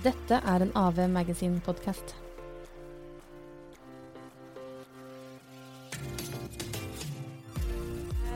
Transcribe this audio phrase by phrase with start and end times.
[0.00, 2.14] Dette er en AV Magazine-podkast.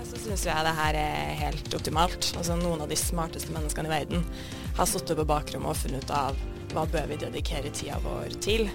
[0.05, 2.29] Så syns jeg det her er helt optimalt.
[2.37, 4.27] Altså Noen av de smarteste menneskene i verden
[4.77, 6.43] har sittet på bakrommet og funnet ut av
[6.75, 8.69] hva bør vi dedikere tida vår til.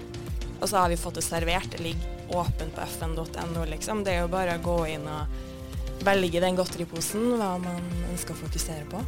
[0.58, 1.70] Og så har vi fått det servert.
[1.70, 4.02] Det ligger åpent på fn.no, liksom.
[4.02, 8.42] Det er jo bare å gå inn og velge den godteriposen hva man ønsker å
[8.42, 9.06] fokusere på.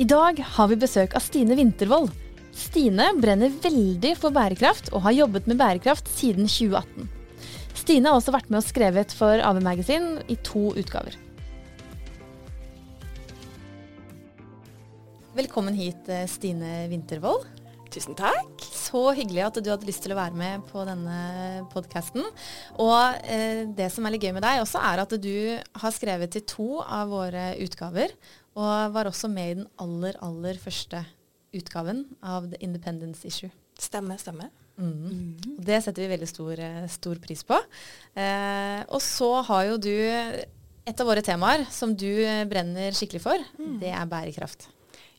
[0.00, 2.21] I dag har vi besøk av Stine Vintervold.
[2.52, 7.08] Stine brenner veldig for bærekraft og har jobbet med bærekraft siden 2018.
[7.72, 11.16] Stine har også vært med og skrevet for AV Magazine i to utgaver.
[15.32, 17.48] Velkommen hit, eh, Stine Wintervold.
[17.92, 18.60] Tusen takk.
[18.60, 22.24] Så hyggelig at du hadde lyst til å være med på denne podkasten.
[22.76, 26.36] Og eh, det som er litt gøy med deg også, er at du har skrevet
[26.36, 28.12] til to av våre utgaver.
[28.60, 31.00] Og var også med i den aller, aller første
[31.52, 33.50] utgaven av The Independence Issue.
[33.78, 34.50] Stemmer, stemmer.
[34.80, 35.36] Mm.
[35.58, 37.58] Og det setter vi veldig stor, eh, stor pris på.
[38.14, 43.22] Eh, og så har jo du et av våre temaer som du eh, brenner skikkelig
[43.22, 43.44] for.
[43.80, 44.68] Det er bærekraft.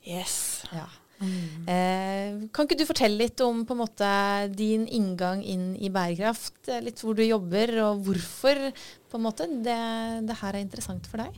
[0.04, 0.66] Yes.
[0.74, 0.90] Ja.
[1.24, 4.10] Eh, kan ikke du fortelle litt om på en måte
[4.52, 6.68] din inngang inn i bærekraft?
[6.84, 9.80] Litt hvor du jobber, og hvorfor på en måte det,
[10.28, 11.38] det her er interessant for deg?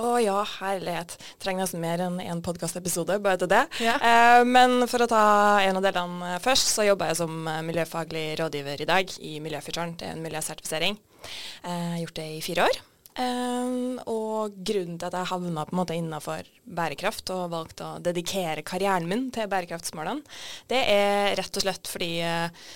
[0.00, 1.16] Å ja, herlighet.
[1.42, 3.64] Trenger nesten mer enn én podkastepisode bare til det.
[3.84, 3.98] Ja.
[4.00, 5.24] Eh, men for å ta
[5.60, 9.98] en av delene først, så jobber jeg som eh, miljøfaglig rådgiver i dag i Miljøfyrtårn.
[10.00, 10.96] Det er en miljøsertifisering.
[11.20, 12.80] Eh, jeg har gjort det i fire år.
[13.20, 13.74] Eh,
[14.08, 18.64] og grunnen til at jeg havna på en måte innafor bærekraft og valgte å dedikere
[18.64, 20.24] karrieren min til bærekraftsmålene,
[20.70, 22.70] det er rett og slett fordi eh,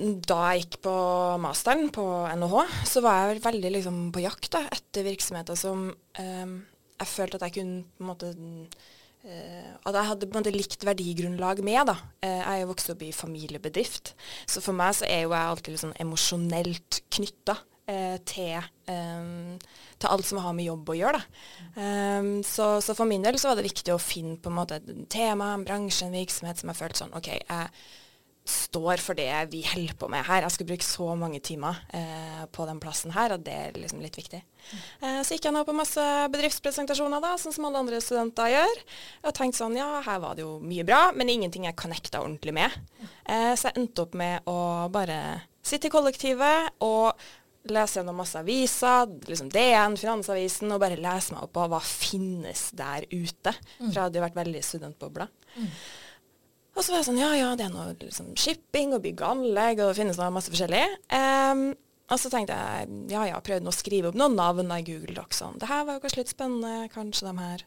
[0.00, 0.94] da jeg gikk på
[1.42, 2.04] masteren på
[2.36, 6.54] NHH, så var jeg veldig liksom, på jakt da, etter virksomheter som eh,
[7.00, 8.30] jeg følte at jeg kunne på en måte
[9.24, 11.82] eh, At jeg hadde på en måte likt verdigrunnlag med.
[11.92, 11.96] da.
[12.20, 14.14] Eh, jeg er jo vokst opp i familiebedrift,
[14.48, 17.56] så for meg så er jo jeg alltid sånn emosjonelt knytta
[17.90, 21.22] eh, til, eh, til alt som har med jobb å gjøre.
[21.76, 24.80] Eh, så, så for min del så var det viktig å finne på en måte
[24.80, 27.72] et tema, en bransje, en virksomhet som jeg følte sånn OK, jeg
[28.50, 30.44] står for det vi holder på med her.
[30.44, 34.02] Jeg skal bruke så mange timer eh, på den plassen her, og det er liksom
[34.02, 34.40] litt viktig.
[35.00, 38.84] Eh, så gikk jeg nå på masse bedriftspresentasjoner, da, sånn som alle andre studenter gjør.
[39.24, 42.56] Og tenkte sånn, ja, her var det jo mye bra, men ingenting jeg connecta ordentlig
[42.58, 42.74] med.
[43.24, 44.58] Eh, så jeg endte opp med å
[44.92, 45.20] bare
[45.62, 47.12] sitte i kollektivet og
[47.70, 52.70] lese gjennom masse aviser, liksom DN, Finansavisen, og bare lese meg opp på hva finnes
[52.72, 53.52] der ute.
[53.76, 55.26] For jeg hadde jo vært veldig studentbobla.
[56.80, 59.34] Og så var jeg sånn, ja ja, det er noe liksom, shipping og bygg og
[59.34, 60.80] anlegg, og det finnes noe masse forskjellig.
[61.12, 61.66] Um,
[62.08, 65.42] og så tenkte jeg, ja ja, prøvde å skrive opp noen navn i Google Docs.
[65.42, 65.58] Sånn.
[65.60, 67.66] Det her var jo kanskje litt spennende, kanskje de her.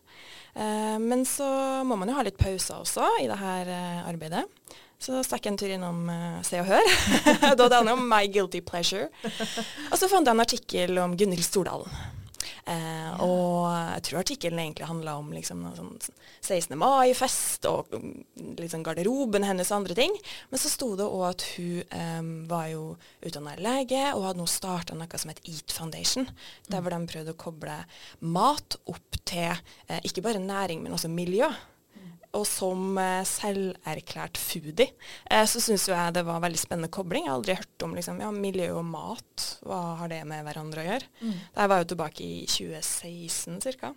[0.57, 1.45] Uh, men så
[1.85, 4.47] må man jo ha litt pauser også i det her uh, arbeidet.
[4.97, 6.91] Så stakk jeg en tur innom uh, Se og Hør.
[7.53, 9.11] da det handler om My Guilty Pleasure.
[9.91, 12.22] Og så fant jeg en artikkel om Gunhild Stordalen.
[12.65, 15.91] Eh, Og jeg tror artikkelen egentlig handla om liksom, sånn
[16.41, 16.77] 16.
[16.79, 17.91] mai-fest og
[18.59, 20.15] liksom, garderoben hennes og andre ting.
[20.51, 22.85] Men så sto det òg at hun eh, var jo
[23.23, 26.27] utdanna lege og hadde nå starta noe som het Eat Foundation.
[26.69, 27.77] Der hvor de prøvde å koble
[28.19, 29.51] mat opp til
[29.87, 31.49] eh, ikke bare næring, men også miljø.
[32.33, 34.89] Og som eh, selverklært foodie,
[35.29, 37.27] eh, så syns jeg det var veldig spennende kobling.
[37.27, 39.47] Jeg har aldri hørt om liksom, ja, miljø og mat.
[39.65, 41.11] Hva har det med hverandre å gjøre?
[41.53, 43.93] Det var jo tilbake i 2016 ca.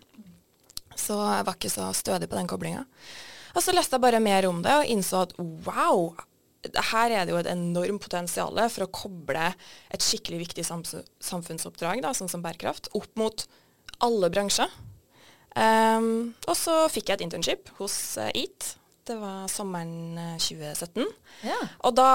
[0.97, 2.85] Så jeg var ikke så stødig på den koblinga.
[3.57, 5.33] Og så leste jeg bare mer om det og innså at
[5.65, 6.11] wow,
[6.91, 9.47] her er det jo et enormt potensial for å koble
[9.93, 13.47] et skikkelig viktig samfunnsoppdrag, da, sånn som bærekraft, opp mot
[14.05, 14.73] alle bransjer.
[15.57, 18.75] Um, og så fikk jeg et internship hos eh, EAT.
[19.07, 21.05] Det var sommeren eh, 2017.
[21.47, 21.59] Ja.
[21.87, 22.09] Og da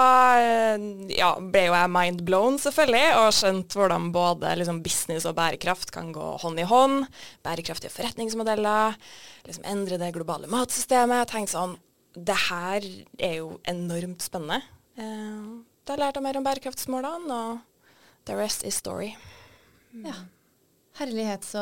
[0.44, 0.84] eh,
[1.16, 5.94] ja, ble jo jeg mind blown, selvfølgelig, og skjønt hvordan både liksom, business og bærekraft
[5.96, 7.06] kan gå hånd i hånd.
[7.48, 9.00] Bærekraftige forretningsmodeller.
[9.48, 11.24] Liksom endre det globale matsystemet.
[11.24, 11.80] Jeg tenkte sånn
[12.12, 12.86] Det her
[13.24, 14.60] er jo enormt spennende.
[15.00, 19.14] Uh, da lærte jeg mer om bærekraftsmålene, og the rest is story.
[19.96, 20.20] Ja.
[21.00, 21.62] Herlighet, så,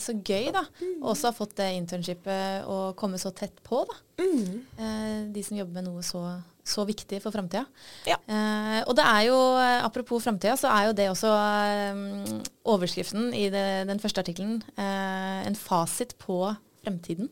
[0.00, 0.62] så gøy, da.
[0.80, 1.02] Mm.
[1.04, 3.98] også ha fått det internshipet å komme så tett på, da.
[4.22, 6.22] Eh, de som jobber med noe så,
[6.64, 7.66] så viktig for framtida.
[8.08, 8.16] Ja.
[8.24, 9.38] Eh, og det er jo,
[9.84, 12.34] apropos framtida, så er jo det også eh,
[12.72, 14.62] overskriften i det, den første artikkelen.
[14.76, 16.40] Eh, en fasit på
[16.82, 17.28] fremtiden.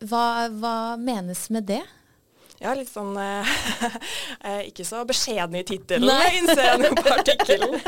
[0.00, 1.82] Hva, hva menes med det?
[2.60, 3.52] Ja, litt sånn eh,
[4.44, 7.78] eh, Ikke så beskjeden i tittelen, innser jeg på artikkelen.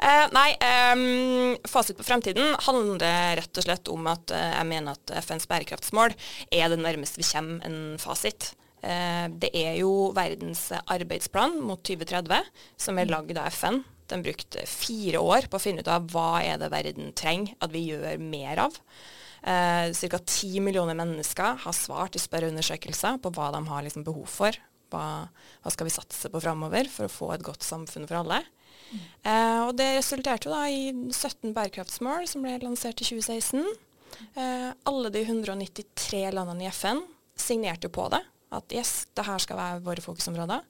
[0.00, 4.96] Eh, nei, eh, fasit på fremtiden handler rett og slett om at eh, jeg mener
[4.96, 6.14] at FNs bærekraftsmål
[6.48, 8.54] er det nærmeste vi kommer en fasit.
[8.80, 12.48] Eh, det er jo verdens arbeidsplan mot 2030
[12.80, 13.82] som er lagd av FN.
[14.10, 17.74] Den brukte fire år på å finne ut av hva er det verden trenger at
[17.74, 18.78] vi gjør mer av.
[19.44, 20.20] Eh, Ca.
[20.24, 24.56] ti millioner mennesker har svart i spørreundersøkelser på hva de har liksom behov for.
[24.90, 25.28] Hva,
[25.62, 28.40] hva skal vi satse på framover for å få et godt samfunn for alle.
[28.90, 33.64] Eh, og det resulterte jo da i 17 bærekraftsmål som ble lansert i 2016.
[34.34, 37.02] Eh, alle de 193 landene i FN
[37.38, 38.22] signerte på det.
[38.50, 40.66] At yes, det her skal være våre fokusområder.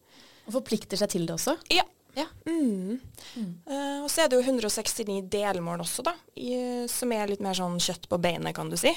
[0.46, 1.56] Og forplikter seg til det også?
[1.72, 1.86] Ja.
[2.18, 2.26] ja.
[2.44, 3.00] Mm.
[3.36, 3.52] Mm.
[3.64, 6.52] Eh, og så er det jo 169 delmål også, da, i,
[6.92, 8.92] som er litt mer sånn kjøtt på beinet, kan du si.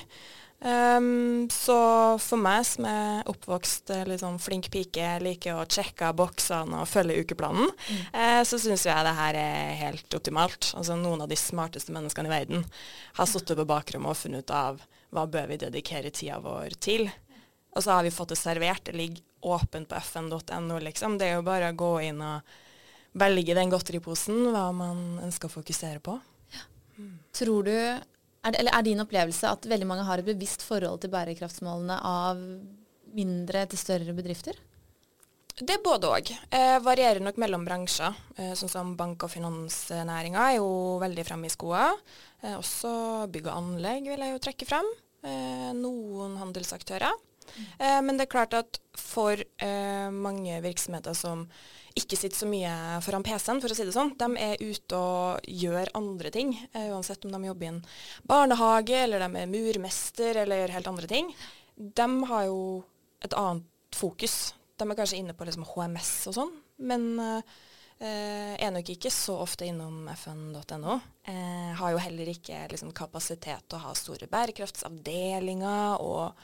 [0.63, 1.75] Um, så
[2.23, 7.67] for meg som er oppvokst liksom, flink pike, liker å sjekke boksene og følge ukeplanen,
[7.67, 8.05] mm.
[8.15, 10.69] uh, så syns jeg det her er helt optimalt.
[10.79, 12.63] Altså Noen av de smarteste menneskene i verden
[13.19, 14.79] har sittet på bakrommet og funnet ut av
[15.13, 17.09] hva bør vi dedikere tida vår til.
[17.73, 18.85] Og så har vi fått det servert.
[18.85, 21.17] Det ligger åpent på fn.no, liksom.
[21.17, 22.55] Det er jo bare å gå inn og
[23.19, 26.15] velge den godteriposen, hva man ønsker å fokusere på.
[26.53, 26.65] Ja.
[26.97, 27.15] Mm.
[27.35, 27.75] Tror du,
[28.43, 32.41] er, det, er din opplevelse at veldig mange har et bevisst forhold til bærekraftsmålene av
[33.13, 34.57] mindre til større bedrifter?
[35.53, 36.31] Det er både òg.
[36.49, 38.15] Eh, varierer nok mellom bransjer.
[38.41, 41.91] Eh, sånn som bank- og finansnæringa er jo veldig fremme i skoa.
[42.41, 44.89] Eh, også bygg og anlegg vil jeg jo trekke frem.
[45.23, 47.13] Eh, noen handelsaktører.
[47.77, 51.45] Eh, men det er klart at for eh, mange virksomheter som
[51.97, 52.71] ikke sitter så mye
[53.05, 56.55] foran PC-en, for å si det sånn, de er ute og gjør andre ting.
[56.71, 57.83] Eh, uansett om de jobber i en
[58.29, 61.29] barnehage, eller de er murmester, eller gjør helt andre ting.
[61.75, 62.63] De har jo
[63.23, 64.55] et annet fokus.
[64.81, 67.05] De er kanskje inne på liksom HMS og sånn, men
[68.03, 70.97] Eh, er nok ikke så ofte innom fn.no.
[71.23, 76.41] Eh, har jo heller ikke liksom, kapasitet til å ha store bærekraftsavdelinger og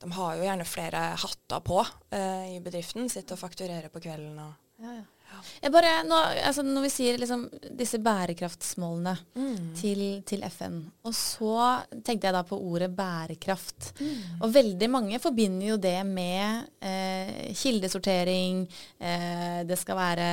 [0.00, 1.80] de har jo gjerne flere hatter på
[2.16, 3.08] eh, i bedriften.
[3.12, 4.38] Sitter og fakturerer på kvelden.
[4.40, 5.08] og ja, ja.
[5.70, 7.44] Bare, nå, altså, når vi sier liksom,
[7.78, 9.68] disse bærekraftsmålene mm.
[9.78, 11.54] til, til, FN, og så
[12.04, 13.92] tenkte jeg da på ordet bærekraft.
[14.00, 14.40] Mm.
[14.40, 18.64] Og veldig mange forbinder jo det med eh, kildesortering,
[18.98, 20.28] eh, det skal være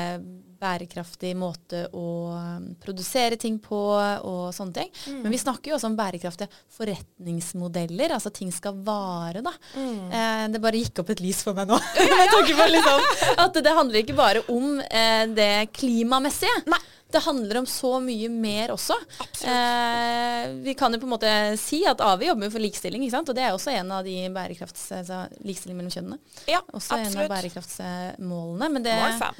[0.59, 4.91] bærekraftig måte å um, produsere ting på og sånne ting.
[5.07, 5.21] Mm.
[5.23, 8.15] Men vi snakker jo også om bærekraftige forretningsmodeller.
[8.17, 9.53] Altså ting skal vare, da.
[9.77, 10.11] Mm.
[10.11, 11.79] Eh, det bare gikk opp et lys for meg nå.
[12.75, 13.07] liksom,
[13.45, 16.63] at det handler ikke bare om eh, det klimamessige.
[16.71, 16.83] Nei.
[17.07, 18.95] Det handler om så mye mer også.
[19.47, 21.29] Eh, vi kan jo på en måte
[21.59, 23.29] si at AVI jobber for likestilling, ikke sant?
[23.31, 24.89] og det er også en av de bærekrafts...
[24.97, 26.19] Altså, likestilling mellom kjønnene.
[26.51, 27.13] Ja, også absolutt.
[27.13, 28.69] en av bærekraftsmålene.
[28.75, 29.39] Men det, Mål fem.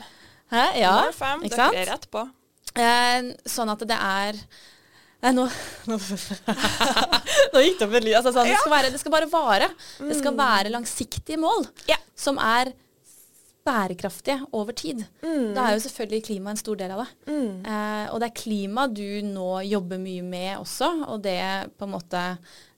[0.53, 0.63] Hæ?
[0.79, 1.75] Ja, fem, ikke sant?
[1.75, 2.23] Dere er rett på.
[2.77, 4.41] Eh, sånn at det er
[5.17, 5.47] Nei, nå,
[5.89, 5.95] nå,
[7.53, 8.17] nå gikk det opp en lyd.
[8.19, 9.71] Altså, sånn, det, det, skal bare vare.
[9.97, 10.41] Det skal mm.
[10.44, 11.97] være langsiktige mål ja.
[12.13, 12.69] som er
[13.67, 15.01] bærekraftige over tid.
[15.25, 15.55] Mm.
[15.55, 17.09] Da er jo selvfølgelig klima en stor del av det.
[17.33, 17.49] Mm.
[17.65, 21.41] Eh, og det er klima du nå jobber mye med også, og det
[21.77, 22.23] på en måte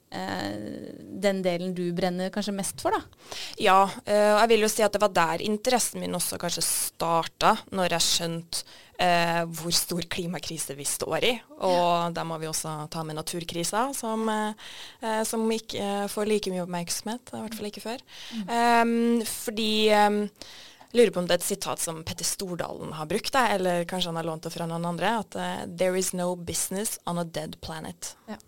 [0.09, 3.01] den delen du brenner kanskje mest for, da?
[3.61, 6.65] Ja, eh, og jeg vil jo si at det var der interessen min også kanskje
[6.65, 8.63] starta, når jeg skjønte
[8.99, 11.33] eh, hvor stor klimakrise vi står i.
[11.65, 16.65] Og da må vi også ta med naturkrisa, som, eh, som ikke får like mye
[16.65, 18.03] oppmerksomhet, i hvert fall ikke før.
[18.33, 18.49] Mm.
[18.49, 20.19] Um, fordi um,
[20.97, 24.21] lurer på om det er et sitat som Petter Stordalen har brukt, eller kanskje han
[24.23, 25.19] har lånt det fra noen andre.
[25.21, 28.15] At uh, 'there is no business on a dead planet'.
[28.27, 28.41] Ja.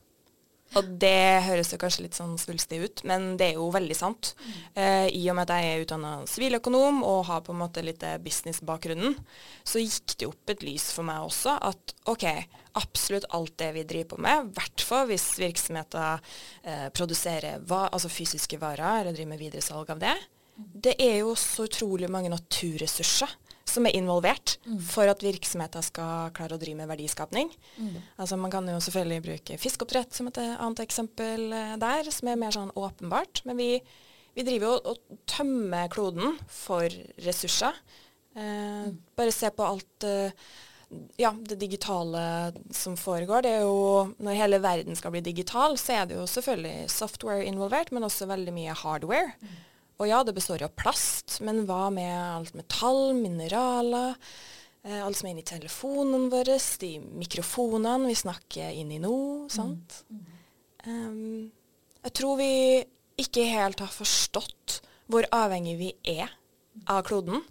[0.80, 4.34] Og det høres jo kanskje litt sånn svulstig ut, men det er jo veldig sant.
[4.74, 8.06] Eh, I og med at jeg er utdanna siviløkonom og har på en måte litt
[8.24, 9.18] businessbakgrunnen,
[9.68, 12.28] så gikk det opp et lys for meg også at OK,
[12.80, 16.24] absolutt alt det vi driver på med, i hvert fall hvis virksomheter
[16.64, 20.16] eh, produserer va altså fysiske varer eller driver med videresalg av det,
[20.56, 23.32] det er jo så utrolig mange naturressurser
[23.72, 24.78] som er involvert mm.
[24.92, 27.52] for at virksomheter skal klare å drive med verdiskapning.
[27.78, 27.98] Mm.
[28.22, 32.40] Altså Man kan jo selvfølgelig bruke fiskeoppdrett som et annet eksempel eh, der, som er
[32.42, 33.44] mer sånn åpenbart.
[33.50, 33.70] Men vi,
[34.38, 36.88] vi driver jo og tømmer kloden for
[37.26, 37.80] ressurser.
[38.36, 39.00] Eh, mm.
[39.20, 40.36] Bare se på alt eh,
[41.22, 43.46] ja, det digitale som foregår.
[43.46, 47.46] Det er jo, når hele verden skal bli digital, så er det jo selvfølgelig software
[47.48, 49.36] involvert, men også veldig mye hardware.
[49.40, 49.60] Mm.
[50.02, 54.16] Og ja, det består jo av plast, men hva med alt metall, mineraler,
[54.82, 59.18] eh, alt som er inni telefonen vår, de mikrofonene vi snakker inn i nå,
[59.54, 60.02] sant?
[60.10, 60.24] Mm.
[60.82, 61.52] Um,
[62.02, 62.52] jeg tror vi
[63.22, 64.80] ikke helt har forstått
[65.12, 66.34] hvor avhengig vi er
[66.90, 67.44] av kloden.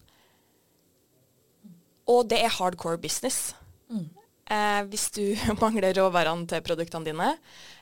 [2.11, 3.53] Og det er hardcore business.
[3.93, 4.09] Mm.
[4.51, 5.23] Eh, hvis du
[5.63, 7.33] mangler råvarene til produktene dine,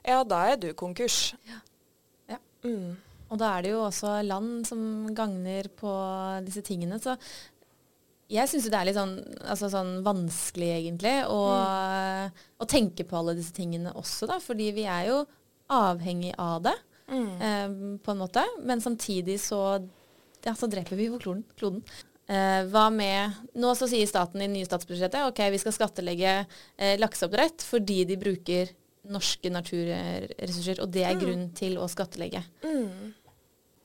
[0.05, 1.33] ja, da er du konkurs.
[1.49, 1.63] Ja.
[2.35, 2.43] Ja.
[2.69, 2.99] Mm.
[3.29, 4.81] Og da er det jo også land som
[5.17, 5.93] gagner på
[6.47, 7.01] disse tingene.
[7.03, 7.17] Så
[8.29, 9.17] jeg syns jo det er litt sånn,
[9.49, 11.41] altså sånn vanskelig, egentlig, å,
[12.61, 14.39] å, tenke på alle disse tingene også, da.
[14.45, 15.23] Fordi vi er jo
[15.73, 16.77] avhengig av det,
[17.09, 17.41] Mm.
[17.41, 18.43] eh, på en måte.
[18.69, 19.81] Men samtidig så,
[20.45, 21.45] ja, så dreper vi jo kloden.
[21.57, 21.83] kloden.
[22.29, 26.35] Eh, hva med Nå så sier staten i det nye statsbudsjettet ok, vi skal skattlegge
[26.77, 28.75] eh, lakseoppdrett fordi de bruker
[29.09, 32.43] norske naturressurser, og det er grunn til å skattlegge.
[32.61, 33.15] Mm.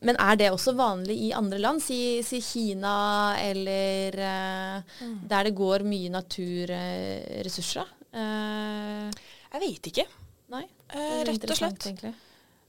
[0.03, 1.81] Men er det også vanlig i andre land?
[1.83, 4.99] Si, si Kina eller eh,
[5.31, 7.87] der det går mye naturressurser?
[8.13, 9.09] Uh,
[9.53, 10.05] Jeg vet ikke.
[10.53, 10.65] nei.
[10.93, 11.87] uh, rett og slett.
[11.87, 12.13] egentlig.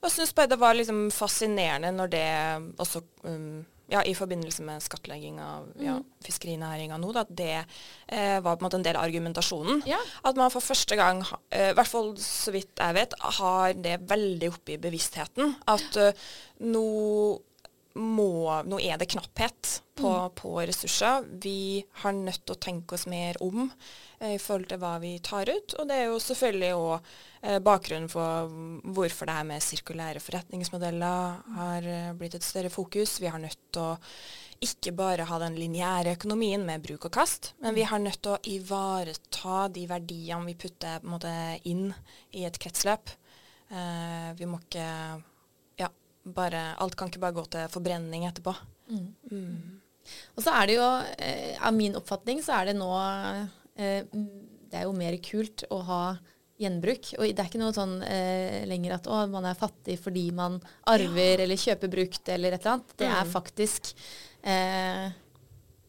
[0.04, 2.24] Jeg syns bare det var liksom fascinerende når det
[2.84, 3.62] også um,
[3.92, 6.04] ja, i forbindelse med skattlegging av ja, Mhm.
[6.24, 7.64] fiskerinæringa nå, da, det
[8.08, 9.82] eh, var på en måte en del av argumentasjonen.
[9.86, 9.98] Ja.
[10.24, 13.72] At man for første gang, i eh, i hvert fall så vidt jeg vet, har
[13.74, 15.54] det veldig oppe i bevisstheten.
[15.68, 16.12] At eh,
[16.60, 16.86] nå,
[17.94, 21.26] må, nå er det knapphet på, på ressurser.
[21.42, 23.68] Vi har nødt til å tenke oss mer om
[24.18, 25.76] eh, i forhold til hva vi tar ut.
[25.78, 26.94] Og det er jo selvfølgelig òg
[27.42, 28.50] eh, bakgrunnen for
[28.96, 33.20] hvorfor det her med sirkulære forretningsmodeller har eh, blitt et større fokus.
[33.22, 33.92] Vi har nødt til å
[34.64, 38.34] ikke bare ha den lineære økonomien med bruk og kast, men vi har nødt til
[38.34, 41.30] å ivareta de verdiene vi putter måte,
[41.68, 41.90] inn
[42.34, 43.12] i et kretsløp.
[43.70, 44.88] Eh, vi må ikke
[46.24, 48.54] bare Alt kan ikke bare gå til forbrenning etterpå.
[48.90, 49.80] Mm.
[50.36, 50.86] Og så er det jo,
[51.18, 52.90] eh, av min oppfatning, så er det nå
[53.76, 56.00] eh, Det er jo mer kult å ha
[56.60, 57.12] gjenbruk.
[57.18, 60.60] Og det er ikke noe sånn eh, lenger at å, man er fattig fordi man
[60.90, 62.96] arver eller kjøper brukt eller et eller annet.
[62.98, 63.32] Det er Mm.
[63.34, 63.94] faktisk
[64.42, 65.06] eh,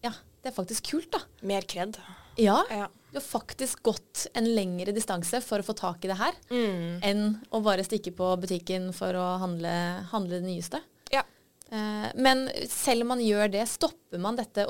[0.06, 0.12] Ja,
[0.42, 1.20] det er faktisk kult, da.
[1.42, 1.98] Mer kred.
[2.38, 2.64] Ja.
[2.70, 2.88] Ja.
[3.16, 7.00] Du har faktisk gått en lengre distanse for å få tak i det her, Mm.
[7.02, 9.72] enn å bare stikke på butikken for å handle,
[10.12, 10.82] handle det nyeste.
[11.14, 11.24] Ja.
[11.72, 14.68] Eh, men selv om man gjør det, stopper man dette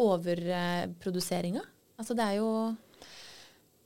[0.00, 1.60] overproduseringa?
[2.00, 2.48] Altså det er jo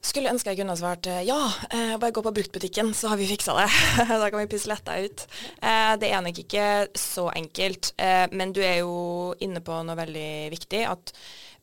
[0.04, 1.38] Skulle ønske jeg kunne svart eh, ja,
[1.72, 3.68] eh, bare gå på bruktbutikken, så har vi fiksa det.
[4.22, 5.24] da kan vi pisse letta ut.
[5.64, 6.66] Eh, det er nok ikke
[6.98, 7.94] så enkelt,
[8.34, 10.82] men du er jo inne på noe veldig viktig.
[10.90, 11.14] At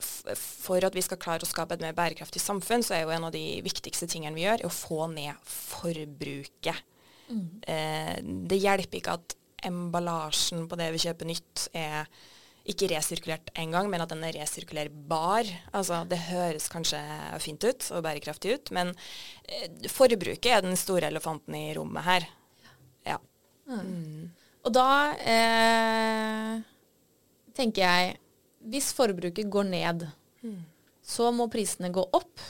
[0.02, 3.28] for at vi skal klare å skape et mer bærekraftig samfunn, så er jo en
[3.30, 6.82] av de viktigste tingene vi gjør, å få ned forbruket.
[7.68, 9.36] Eh, det hjelper ikke at
[9.68, 12.10] emballasjen på det vi kjøper nytt, er
[12.70, 15.50] ikke resirkulert engang, men at den er resirkulerbar.
[15.74, 17.00] Altså, det høres kanskje
[17.42, 18.94] fint ut og bærekraftig ut, men
[19.50, 22.28] eh, forbruket er den store elefanten i rommet her.
[23.08, 23.18] Ja.
[24.62, 24.90] Og da
[25.26, 26.58] eh,
[27.58, 28.18] tenker jeg
[28.62, 30.04] Hvis forbruket går ned,
[31.02, 32.44] så må prisene gå opp.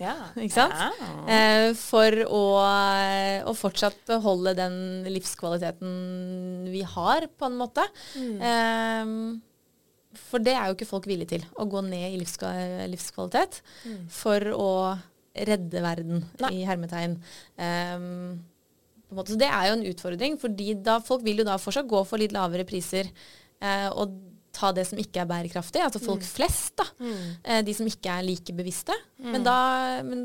[0.00, 0.14] Ja.
[0.44, 0.74] Ikke sant?
[0.76, 1.10] Ja.
[1.34, 2.42] Eh, for å,
[3.50, 4.80] å fortsatt beholde den
[5.10, 7.86] livskvaliteten vi har, på en måte.
[8.16, 9.14] Eh,
[10.30, 12.50] for det er jo ikke folk villige til, å gå ned i livska
[12.90, 13.60] livskvalitet
[14.10, 14.70] for å
[15.46, 16.54] redde verden, Nei.
[16.58, 17.14] i hermetegn.
[17.54, 18.40] Um,
[19.10, 19.34] på en måte.
[19.34, 22.34] Så det er jo en utfordring, for folk vil jo da fortsatt gå for litt
[22.34, 23.10] lavere priser.
[23.60, 24.14] Eh, og
[24.56, 26.86] ta det som ikke er bærekraftig, altså folk flest, da.
[26.98, 27.64] Mm.
[27.66, 28.96] de som ikke er like bevisste.
[29.22, 29.56] Men da
[30.06, 30.24] men,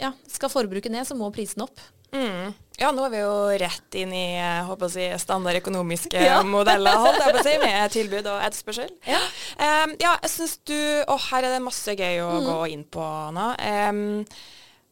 [0.00, 1.78] ja, skal forbruket ned, så må prisen opp.
[2.14, 2.52] Mm.
[2.78, 6.40] Ja, nå er vi jo rett inn i jeg håper å si, standard økonomiske Ja.
[6.56, 8.90] modeller, holdt jeg på å si, med tilbud og etterspørsel.
[9.10, 9.20] Ja.
[9.58, 10.76] um, ja, jeg syns du
[11.10, 13.52] Å, her er det masse gøy å gå inn på, Anna.
[13.58, 14.04] Em,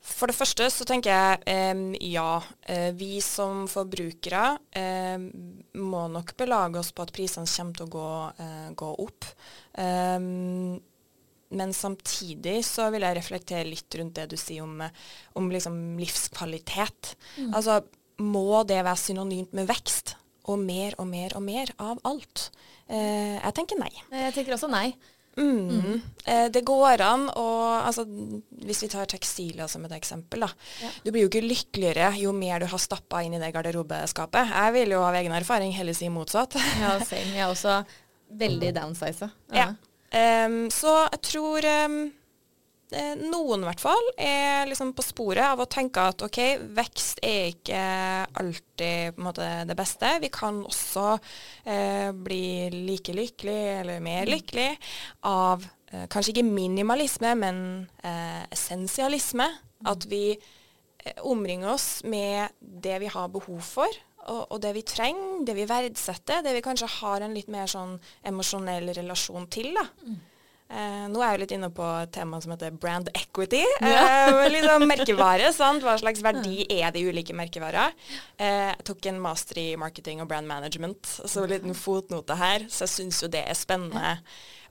[0.03, 4.45] for det første så tenker jeg ja, eh, vi som forbrukere
[5.79, 8.09] må nok belage oss på at prisene kommer til å gå,
[8.43, 9.29] eh, gå opp.
[11.53, 14.81] Men samtidig så vil jeg reflektere litt rundt det du sier om,
[15.39, 17.15] om liksom livskvalitet.
[17.53, 17.83] Altså,
[18.25, 20.17] må det være synonymt med vekst?
[20.51, 22.49] Og mer og mer og mer av alt?
[22.91, 23.93] Eh, jeg tenker nei.
[24.11, 24.89] Jeg tenker også nei.
[25.37, 26.01] Mm.
[26.25, 27.47] Eh, det går an å
[27.79, 28.05] altså,
[28.67, 30.51] Hvis vi tar tekstiler som et eksempel, da.
[30.83, 30.91] Ja.
[31.05, 34.53] Du blir jo ikke lykkeligere jo mer du har stappa inn i det garderobeskapet.
[34.53, 36.59] Jeg vil jo av egen erfaring heller si motsatt.
[36.83, 37.33] Ja, same.
[37.33, 37.81] Jeg er også
[38.43, 39.31] veldig downsize.
[39.57, 39.73] Ja.
[40.13, 41.99] Em, så jeg tror eh,
[42.93, 46.39] noen i hvert fall er liksom på sporet av å tenke at OK,
[46.77, 47.83] vekst er ikke
[48.41, 50.11] alltid måte det beste.
[50.23, 51.07] Vi kan også
[51.65, 52.45] eh, bli
[52.75, 54.71] like lykkelig eller mer lykkelig
[55.29, 57.61] av eh, kanskje ikke minimalisme, men
[58.05, 59.49] eh, essensialisme.
[59.89, 64.85] At vi eh, omringer oss med det vi har behov for, og, og det vi
[64.87, 67.97] trenger, det vi verdsetter, det vi kanskje har en litt mer sånn
[68.29, 69.73] emosjonell relasjon til.
[69.79, 69.89] da.
[70.73, 73.61] Eh, nå er jeg jo litt inne på et tema som heter brand equity.
[73.83, 75.85] Eh, liksom merkevare, sant?
[75.85, 77.93] Hva slags verdi er de ulike merkevarer?
[78.41, 82.65] Eh, jeg tok en master i marketing og brand management, så en liten fotnote her.
[82.73, 84.17] Så jeg syns jo det er spennende.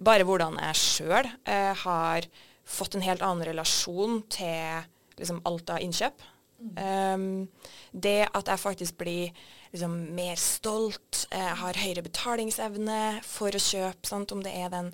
[0.02, 2.26] Bare hvordan jeg sjøl eh, har
[2.66, 4.86] fått en helt annen relasjon til
[5.20, 6.30] liksom, alt av innkjøp.
[6.62, 7.50] Um,
[7.92, 9.32] det at jeg faktisk blir
[9.74, 14.34] liksom, mer stolt, jeg har høyere betalingsevne for å kjøpe, sant?
[14.36, 14.92] om det er den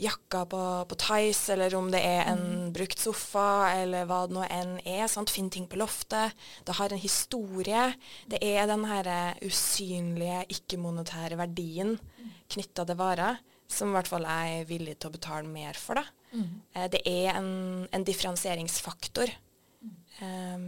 [0.00, 2.66] jakka på, på Tice, eller om det er en mm.
[2.76, 5.06] brukt sofa, eller hva det nå enn er.
[5.10, 5.32] Sant?
[5.32, 6.36] Finn ting på loftet.
[6.66, 7.86] Det har en historie.
[8.30, 9.12] Det er den her
[9.44, 11.96] usynlige, ikke-monetære verdien
[12.52, 13.40] knytta til varer
[13.72, 16.00] som i hvert fall er villig til å betale mer for.
[16.00, 16.04] Da.
[16.32, 16.48] Mm.
[16.74, 17.52] Eh, det er en,
[17.92, 19.32] en differensieringsfaktor.
[19.82, 19.94] Mm.
[20.22, 20.66] Um,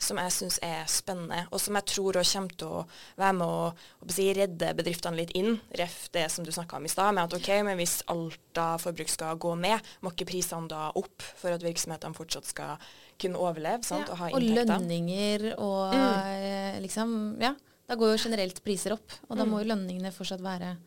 [0.00, 2.82] som jeg syns er spennende, og som jeg tror også kommer til å
[3.20, 5.58] være med å, å si, redde bedriftene litt inn.
[5.76, 9.12] Ref det som du snakka om i stad, med at ok, men hvis alt forbruk
[9.12, 13.84] skal gå ned, må ikke prisene da opp for at virksomhetene fortsatt skal kunne overleve
[13.84, 14.62] sant, ja, og ha inntekter.
[14.64, 16.06] Og lønninger og mm.
[16.30, 17.10] Eh, liksom
[17.42, 17.52] Ja,
[17.90, 19.52] da går jo generelt priser opp, og da mm.
[19.52, 20.78] må jo lønningene fortsatt være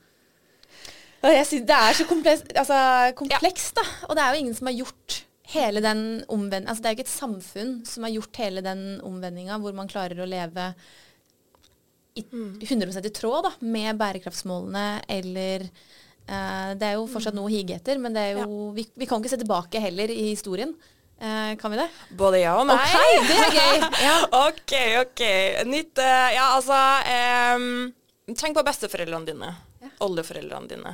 [1.24, 2.78] jeg synes Det er så komplekst, altså,
[3.16, 3.80] kompleks, ja.
[3.80, 4.08] da.
[4.10, 5.20] Og det er jo ingen som har gjort
[5.52, 6.70] hele den omvend...
[6.70, 9.90] Altså det er jo ikke et samfunn som har gjort hele den omvendinga hvor man
[9.92, 10.72] klarer å leve
[12.16, 13.06] i 100 mm.
[13.06, 18.00] i tråd da, med bærekraftsmålene eller uh, Det er jo fortsatt noe å hige etter,
[18.02, 18.74] men det er jo, ja.
[18.78, 20.76] vi, vi, kan ikke se tilbake heller i historien.
[21.18, 21.88] Uh, kan vi det?
[22.20, 22.78] Både ja og nei.
[22.78, 23.84] Ok, det er gøy.
[24.08, 24.16] Ja.
[24.44, 25.26] OK, OK.
[25.70, 26.80] Nytt uh, Ja, altså
[27.58, 29.50] um, Tenk på besteforeldrene dine.
[29.84, 29.92] Ja.
[30.06, 30.94] Oldeforeldrene dine.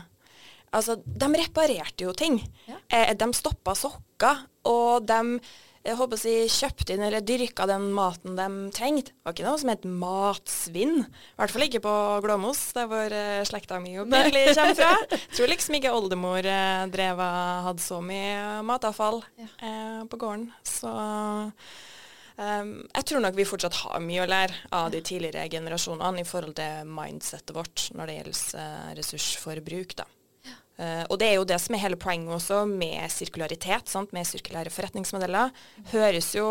[0.75, 2.41] Altså, de reparerte jo ting.
[2.69, 2.77] Ja.
[2.93, 5.39] Eh, de stoppa sokker, og de
[5.79, 9.13] jeg håper å si, kjøpte inn eller dyrka den maten de trengte.
[9.13, 10.97] Det var ikke noe som het matsvinn.
[11.07, 11.93] I hvert fall ikke på
[12.25, 14.91] Glåmos, der hvor uh, slekta mi opprinnelig kommer fra.
[15.37, 19.49] Tror liksom ikke oldemor uh, drev hadde så mye matavfall ja.
[19.63, 20.49] uh, på gården.
[20.67, 26.25] Så um, jeg tror nok vi fortsatt har mye å lære av de tidligere generasjonene
[26.25, 30.01] i forhold til mindsettet vårt når det gjelder ressursforbruk.
[30.03, 30.11] da.
[30.79, 34.13] Uh, og det er jo det som er hele poenget også med sirkularitet, sant?
[34.15, 35.51] med sirkulære forretningsmodeller.
[35.91, 36.45] Høres jo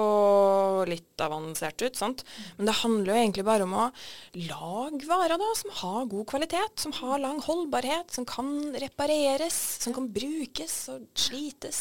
[0.88, 2.24] litt avansert ut, sant?
[2.58, 3.86] men det handler jo egentlig bare om å
[4.36, 9.96] lage varer da, som har god kvalitet, som har lang holdbarhet, som kan repareres, som
[9.96, 11.80] kan brukes og slites.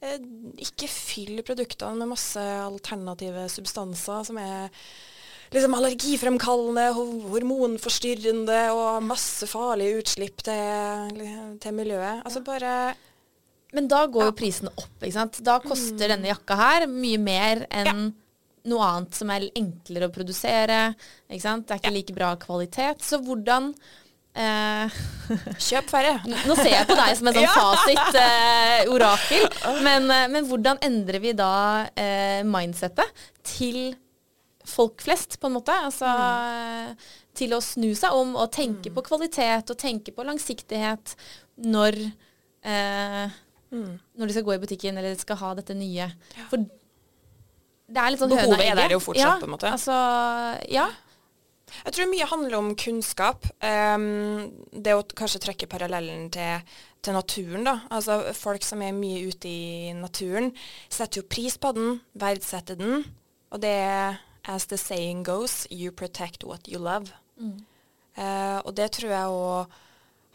[0.00, 0.16] Uh,
[0.64, 4.72] ikke fyll produktene med masse alternative substanser som er
[5.56, 6.86] liksom allergifremkallende,
[7.32, 11.20] hormonforstyrrende og masse farlige utslipp til,
[11.62, 12.22] til miljøet.
[12.24, 12.94] Altså bare
[13.74, 15.42] Men da går jo prisen opp, ikke sant.
[15.44, 16.12] Da koster mm.
[16.14, 18.08] denne jakka her mye mer enn ja.
[18.72, 20.80] noe annet som er enklere å produsere.
[21.28, 21.66] Ikke sant?
[21.66, 21.98] Det er ikke ja.
[21.98, 23.04] like bra kvalitet.
[23.04, 23.72] Så hvordan
[24.36, 24.96] eh,
[25.66, 26.16] Kjøp færre.
[26.46, 29.46] Nå ser jeg på deg som en sånn fasit, eh, orakel.
[29.84, 31.52] Men, eh, men, hvordan endrer vi da
[31.92, 33.96] eh, mindsettet til
[34.66, 35.74] folk flest, på en måte.
[35.88, 37.04] Altså mm.
[37.38, 38.96] til å snu seg om og tenke mm.
[38.96, 41.16] på kvalitet og tenke på langsiktighet
[41.66, 41.98] når,
[42.66, 43.36] eh,
[43.72, 43.92] mm.
[44.18, 46.10] når de skal gå i butikken eller de skal ha dette nye.
[46.36, 46.50] Ja.
[46.50, 46.66] For
[47.86, 49.70] det er litt sånn Behovet er der jo fortsatt, ja, på en måte.
[49.70, 49.96] Altså,
[50.74, 50.88] ja.
[51.84, 53.46] Jeg tror mye handler om kunnskap.
[53.62, 56.66] Um, det å kanskje trekke parallellen til,
[56.98, 57.66] til, naturen.
[57.66, 57.76] da.
[57.94, 60.50] Altså Folk som er mye ute i naturen,
[60.90, 63.04] setter jo pris på den, verdsetter den.
[63.54, 67.12] Og det er as the saying goes, you protect what you love.
[67.40, 67.58] Mm.
[68.16, 69.82] Eh, og det tror jeg òg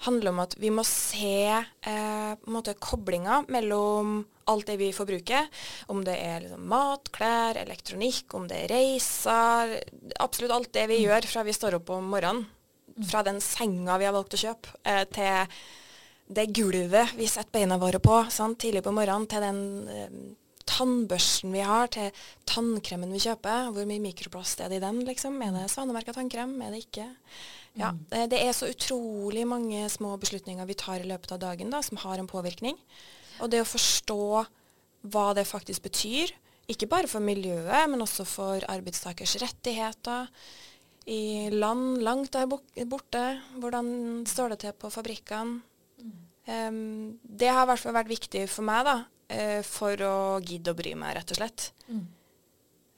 [0.06, 1.46] handler om at vi må se
[1.86, 5.46] uh, koblinga mellom alt det vi forbruker.
[5.94, 9.76] Om det er liksom, mat, klær, elektronikk, om det er reiser.
[10.20, 11.06] Absolutt alt det vi mm.
[11.06, 12.48] gjør fra vi står opp om morgenen.
[12.92, 13.06] Mm.
[13.08, 15.62] Fra den senga vi har valgt å kjøpe, eh, til
[16.32, 19.62] det gulvet vi setter beina våre på sant, tidlig på morgenen, til den
[20.72, 22.10] tannbørsten vi har, til
[22.50, 23.72] tannkremen vi kjøper.
[23.76, 25.38] Hvor mye mikroplast er det i den, liksom?
[25.44, 26.56] Er det svanemerka tannkrem?
[26.64, 27.08] Er det ikke?
[27.80, 28.02] Ja, mm.
[28.12, 31.80] det, det, er så utrolig mange små beslutninger vi tar i løpet av dagen da,
[31.86, 32.80] som har en påvirkning.
[33.42, 34.24] Og det å forstå
[35.12, 36.34] hva det faktisk betyr,
[36.72, 40.30] ikke bare for miljøet, men også for arbeidstakers rettigheter
[41.10, 43.24] i land langt der borte.
[43.60, 45.62] Hvordan står det til på fabrikkene?
[46.52, 48.96] Um, det har i hvert fall vært viktig for meg, da,
[49.32, 51.72] eh, for å gidde å bry meg, rett og slett.
[51.88, 52.04] Mm.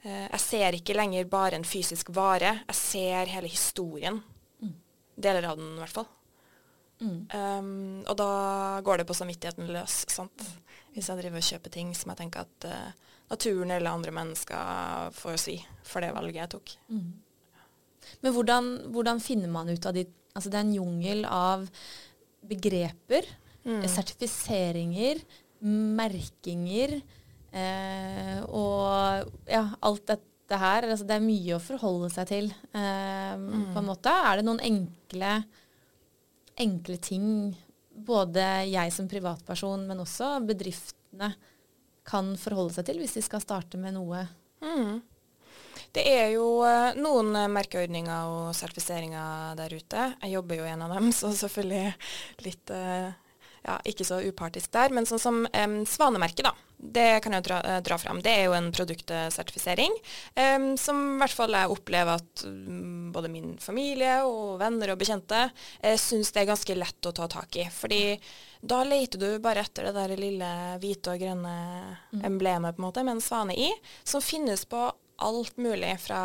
[0.04, 4.20] Eh, jeg ser ikke lenger bare en fysisk vare, jeg ser hele historien.
[4.60, 4.74] Mm.
[5.26, 6.10] Deler av den, i hvert fall.
[7.00, 7.16] Mm.
[7.34, 8.30] Um, og da
[8.84, 10.44] går det på samvittigheten løs, sant.
[10.94, 15.14] Hvis jeg driver og kjøper ting som jeg tenker at uh, naturen eller andre mennesker
[15.16, 16.74] får svi for det valget jeg tok.
[16.92, 17.08] Mm.
[18.24, 21.60] Men hvordan, hvordan, finner man ut av de Altså det er en jungel av
[22.42, 23.28] begreper
[23.62, 23.84] mm.
[23.86, 25.20] sertifiseringer,
[25.64, 26.98] merkinger
[27.54, 30.88] eh, og ja, alt dette her.
[30.90, 33.70] Altså, det er mye å forholde seg til, eh, mm.
[33.72, 34.12] på en måte.
[34.12, 35.38] Er det noen enkle,
[36.60, 37.26] enkle ting
[37.94, 41.32] både jeg som privatperson, men også bedriftene
[42.04, 44.26] kan forholde seg til hvis de skal starte med noe?
[44.64, 45.00] Mm.
[45.94, 50.06] Det er jo uh, noen merkeordninger og sertifiseringer der ute.
[50.24, 51.92] Jeg jobber jo i en av dem, så selvfølgelig
[52.42, 53.14] litt uh,
[53.64, 54.92] ja, ikke så upartisk der.
[54.94, 56.54] Men sånn som um, Svanemerket, da.
[56.84, 58.20] Det kan jeg dra, uh, dra fram.
[58.24, 59.94] Det er jo en produktsertifisering
[60.36, 65.00] um, som i hvert fall jeg opplever at um, både min familie og venner og
[65.00, 67.68] bekjente uh, syns det er ganske lett å ta tak i.
[67.72, 68.02] Fordi
[68.64, 70.50] da leter du bare etter det der lille
[70.82, 71.54] hvite og grønne
[72.12, 72.20] mm.
[72.24, 73.70] emblemet på en måte med en svane i,
[74.04, 74.90] som finnes på
[75.24, 76.20] alt mulig fra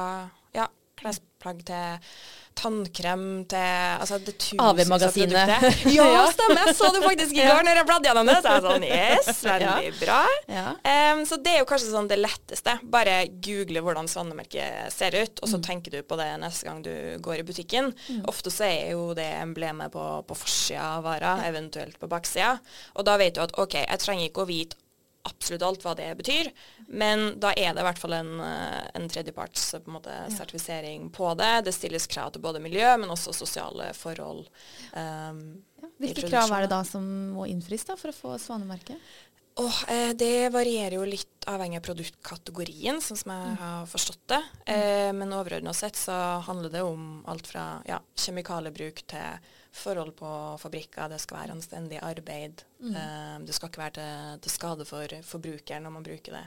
[0.99, 2.13] klesplagg til
[2.59, 3.59] tannkrem til
[4.01, 5.51] altså det AV-magasinet.
[5.97, 6.65] ja, stemmer.
[6.67, 8.38] Jeg så det faktisk i går når jeg bladde gjennom det.
[8.43, 10.19] Så jeg sånn Yes, veldig bra.
[10.51, 10.65] Ja.
[10.83, 12.75] Um, så det er jo kanskje sånn det letteste.
[12.91, 15.65] Bare google hvordan svanemerket ser ut, og så mm.
[15.69, 17.93] tenker du på det neste gang du går i butikken.
[18.09, 18.21] Mm.
[18.31, 22.57] Ofte så er jo det emblemet på, på forsida av vara, eventuelt på baksida.
[22.97, 24.79] Og da vet du at OK, jeg trenger ikke å vite
[25.27, 26.49] absolutt alt hva det betyr,
[26.89, 31.10] men da er det i hvert fall en, eh, en tredjeparts på en måte, sertifisering
[31.13, 31.52] på det.
[31.67, 34.47] Det stilles krav til både miljø, men også sosiale forhold.
[34.93, 35.43] Um,
[35.78, 35.89] ja.
[36.02, 38.97] Hvilke krav er det da som må innfris da, for å få svanemerket?
[39.60, 43.62] Oh, eh, det varierer jo litt avhengig av produktkategorien, sånn som jeg mm.
[43.62, 44.41] har forstått det.
[44.71, 46.15] Eh, men overordna sett så
[46.47, 50.29] handler det om alt fra ja, kjemikaliebruk til forhold på
[50.62, 52.63] fabrikker, det skal være anstendig arbeid.
[52.82, 52.93] Mm.
[52.93, 56.45] Um, det skal ikke være til, til, skade for forbrukeren når man bruker det.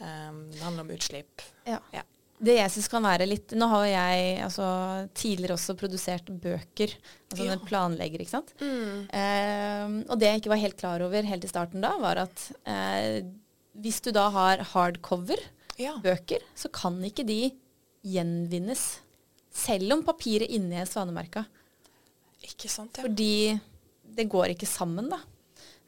[0.00, 1.44] Um, det handler om utslipp.
[1.68, 1.78] Ja.
[1.94, 2.02] ja.
[2.40, 4.66] Det jeg syns kan være litt Nå har jeg altså,
[5.12, 6.94] tidligere også produsert bøker,
[7.28, 7.58] altså ja.
[7.68, 8.54] planlegger, ikke sant.
[8.62, 9.04] Mm.
[9.12, 12.46] Um, og det jeg ikke var helt klar over helt i starten da, var at
[12.64, 13.20] uh,
[13.80, 16.56] hvis du da har hardcover-bøker, ja.
[16.58, 17.52] så kan ikke de
[18.08, 18.88] gjenvinnes.
[19.50, 21.44] Selv om papiret inni er svanemerka.
[22.46, 23.04] Ikke sant, ja.
[23.04, 23.58] Fordi
[24.16, 25.20] det går ikke sammen, da.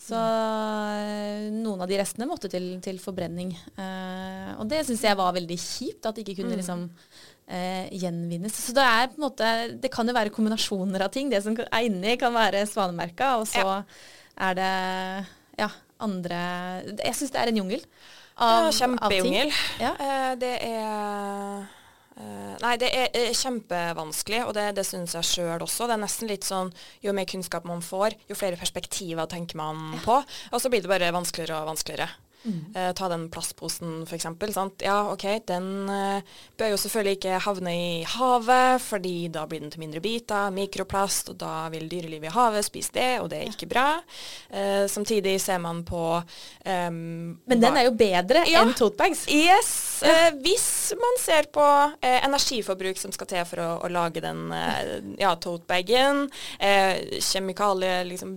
[0.02, 1.60] Så mm.
[1.62, 3.52] noen av de restene måtte til, til forbrenning.
[3.78, 6.60] Eh, og det syns jeg var veldig kjipt, at det ikke kunne mm.
[6.62, 6.82] liksom
[7.46, 8.56] eh, gjenvinnes.
[8.64, 11.30] Så det er på en måte Det kan jo være kombinasjoner av ting.
[11.30, 13.76] Det som er inni, kan være svanemerka, og så ja.
[14.48, 14.72] er det
[15.60, 15.70] ja,
[16.02, 16.40] andre
[16.96, 17.86] Jeg syns det er en jungel.
[18.32, 19.54] Av, ja, kjempejungel.
[19.78, 19.94] Ja.
[20.02, 21.62] Eh, det er
[22.12, 25.88] Uh, nei, det er, er, kjempevanskelig, og det, det syns jeg sjøl også.
[25.88, 26.72] Det er nesten litt sånn
[27.04, 30.18] jo mer kunnskap man får, jo flere perspektiver tenker man på.
[30.52, 32.10] Og så blir det bare vanskeligere og vanskeligere.
[32.42, 32.60] Mm.
[32.74, 34.26] Eh, ta den plastposen f.eks.
[34.82, 39.72] Ja, OK, den eh, bør jo selvfølgelig ikke havne i havet, fordi da blir den
[39.72, 43.52] til mindre biter, mikroplast, og da vil dyrelivet i havet spise det, og det er
[43.52, 43.86] ikke bra.
[44.50, 49.24] Eh, samtidig ser man på um, Men den er jo bedre ja, enn totebags?
[49.30, 50.02] Yes.
[50.02, 51.64] Eh, hvis man ser på
[52.02, 56.26] eh, energiforbruk som skal til for å, å lage den eh, ja, totebagen,
[56.58, 58.34] kjemikaliebruk, liksom,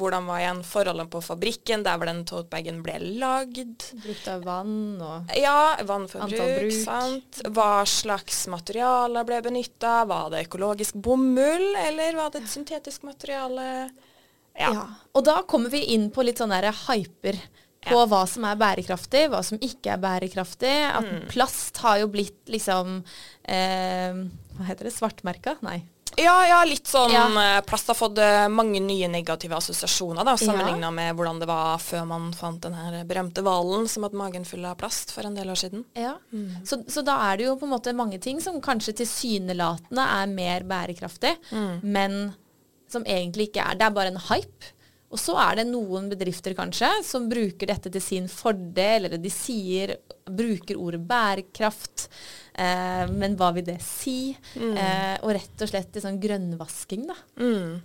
[0.00, 3.86] hvordan var igjen forholdene på fabrikken der hvor den totebagen ble laget, lagd.
[4.02, 6.72] Brukt av vann og Ja, vannforbruk.
[6.82, 7.40] sant.
[7.48, 10.04] Hva slags materialer ble benytta?
[10.10, 13.90] Var det økologisk bomull, eller var det et syntetisk materiale?
[14.58, 14.72] Ja.
[14.74, 14.86] ja.
[15.14, 17.38] Og da kommer vi inn på litt sånne hyper
[17.80, 18.06] på ja.
[18.10, 20.74] hva som er bærekraftig, hva som ikke er bærekraftig.
[20.90, 21.22] At mm.
[21.32, 23.00] plast har jo blitt liksom
[23.48, 24.20] eh,
[24.58, 24.94] Hva heter det?
[24.96, 25.56] Svartmerka?
[25.64, 25.80] Nei.
[26.18, 27.26] Ja, ja, litt sånn ja.
[27.28, 30.94] Eh, plast har fått eh, mange nye negative assosiasjoner, da, sammenligna ja.
[30.96, 34.66] med hvordan det var før man fant den her berømte hvalen som hadde magen full
[34.66, 35.84] av plast for en del år siden.
[35.98, 36.66] Ja, mm.
[36.66, 40.34] så, så, da er det jo på en måte mange ting som kanskje tilsynelatende er
[40.34, 41.72] mer bærekraftig, mm.
[41.86, 42.20] men
[42.90, 43.78] som egentlig ikke er.
[43.78, 44.74] Det er bare en hype.
[45.10, 49.32] Og så er det noen bedrifter kanskje som bruker dette til sin fordel, eller de
[49.32, 49.96] sier,
[50.36, 52.08] bruker ordet bærekraft.
[52.54, 54.34] Eh, men hva vil det si?
[54.56, 54.74] Mm.
[54.74, 57.18] Eh, og rett og slett liksom grønnvasking, da.
[57.40, 57.80] Mm.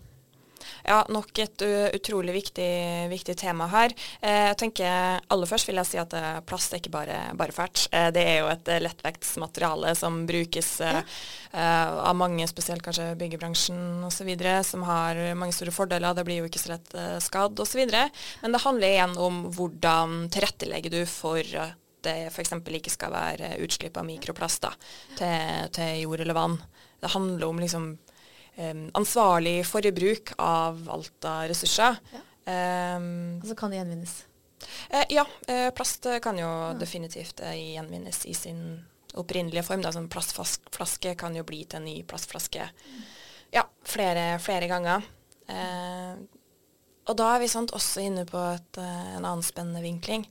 [0.85, 1.61] Ja, nok et
[1.95, 2.69] utrolig viktig,
[3.09, 3.93] viktig, tema her.
[4.21, 7.55] Eh, jeg tenker Aller først vil jeg si at eh, plast er ikke bare, bare
[7.55, 7.87] fælt.
[7.91, 11.01] Eh, det er jo et eh, lettvektsmateriale som brukes ja.
[11.55, 14.29] av mange, spesielt kanskje byggebransjen osv.,
[14.67, 16.15] som har mange store fordeler.
[16.17, 16.91] Det blir jo ikke så lett
[17.23, 17.81] skadd osv.
[17.85, 21.55] Men det handler igjen om hvordan tilrettelegger du for
[22.05, 22.53] det f.eks.
[22.79, 24.71] ikke skal være utslipp av mikroplast da,
[25.17, 26.59] til, til, jord eller vann.
[27.01, 27.89] Det handler om liksom,
[28.57, 31.99] um, ansvarlig forbruk av alt av ressurser.
[32.13, 32.23] Ja.
[32.45, 34.19] Um, altså kan det gjenvinnes?
[34.93, 36.73] Uh, ja, uh, plast kan jo ja.
[36.77, 38.61] definitivt uh, gjenvinnes i sin
[39.17, 39.81] opprinnelige form.
[39.81, 39.93] Da.
[39.95, 43.03] Sånn plastflaske kan jo bli til en ny plastflaske mm.
[43.55, 45.05] ja, flere, flere ganger.
[47.05, 50.25] og da er vi sant, også inne på et, en annen spennende vinkling.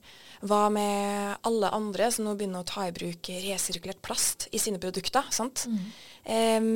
[0.45, 4.81] Hva med alle andre som nå begynner å ta i bruk resirkulert plast i sine
[4.81, 5.25] produkter?
[5.33, 5.65] sant?
[5.69, 5.81] Mm.
[6.25, 6.69] Um,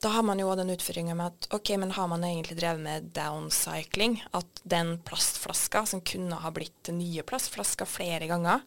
[0.00, 3.10] da har man jo den utfordringa med at ok, men har man egentlig drevet med
[3.16, 4.16] downcycling?
[4.32, 8.64] At den plastflaska som kunne ha blitt nye plastflasker flere ganger,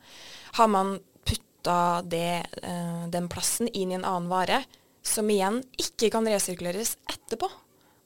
[0.59, 4.61] har man putta det, uh, den plassen inn i en annen vare,
[5.03, 7.49] som igjen ikke kan resirkuleres etterpå?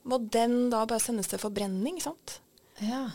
[0.08, 2.40] Må den da bare sendes til forbrenning, sant?
[2.80, 3.10] Ja.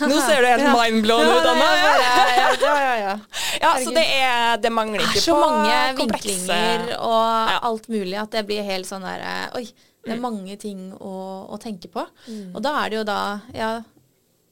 [0.00, 1.70] Nå ser du helt mindblown ut, Anna.
[1.78, 3.14] Ja, ja, ja.
[3.60, 7.90] ja, så det, er, det mangler ikke på Det er så mange vinklinger og alt
[7.92, 9.66] mulig at det blir helt sånn der Oi,
[10.04, 11.14] det er mange ting å,
[11.48, 12.04] å tenke på.
[12.28, 12.52] Mm.
[12.52, 13.20] Og da er det jo da
[13.56, 13.70] ja,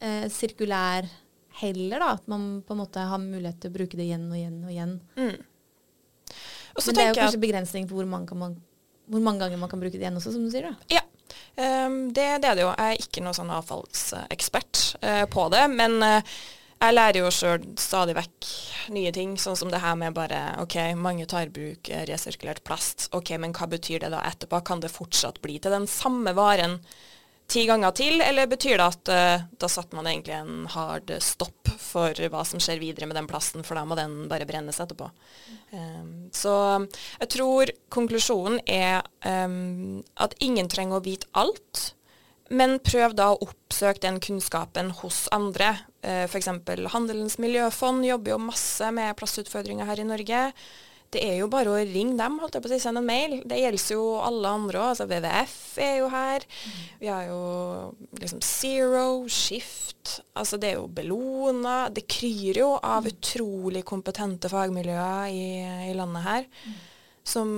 [0.01, 1.09] eh, sirkulær
[1.61, 2.13] heller, da.
[2.17, 4.73] At man på en måte har mulighet til å bruke det igjen og igjen og
[4.73, 4.95] igjen.
[5.19, 5.35] Mm.
[6.73, 8.57] Og Men det er jo kanskje begrensning på hvor, man man,
[9.05, 10.71] hvor, mange ganger man kan bruke det igjen også, som du sier.
[10.71, 11.01] da.
[11.01, 11.05] Ja,
[11.55, 12.73] det, det, er det jo.
[12.73, 15.63] Jeg er ikke noen sånn avfallsekspert uh, på det.
[15.73, 16.35] Men uh,
[16.83, 18.49] jeg lærer jo sjøl stadig vekk
[18.95, 23.07] nye ting, sånn som det her med bare OK, mange tar i bruk resirkulert plast.
[23.15, 24.65] OK, men hva betyr det da etterpå?
[24.67, 26.81] Kan det fortsatt bli til den samme varen
[27.53, 31.73] ti ganger til, eller betyr det at uh, da satte man egentlig en hard stopp
[31.83, 35.11] for hva som skjer videre med den plasten, for da må den bare brennes etterpå.
[35.73, 36.55] Um, så
[37.21, 41.93] jeg tror konklusjonen er um, at ingen trenger å vite alt.
[42.53, 45.75] Men prøv da å oppsøke den kunnskapen hos andre.
[46.05, 46.51] Uh, F.eks.
[46.93, 50.49] Handelens miljøfond jobber jo masse med plastutfordringer her i Norge
[51.13, 53.35] det er jo bare å ringe dem, holdt jeg på å si, sende en mail.
[53.49, 54.93] Det gjelder jo alle andre òg.
[54.95, 56.47] Altså WWF er jo her.
[57.03, 57.43] Vi har jo
[58.17, 60.23] liksom Zero, Shift.
[60.39, 61.77] Altså det er jo Bellona.
[61.93, 65.45] Det kryr jo av utrolig kompetente fagmiljøer i,
[65.91, 66.49] i landet her.
[67.29, 67.53] Som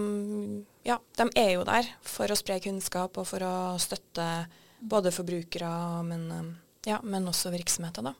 [0.84, 4.26] Ja, de er jo der for å spre kunnskap og for å støtte
[4.84, 5.70] både forbrukere,
[6.04, 6.26] men,
[6.84, 8.12] ja, men også virksomheter, da.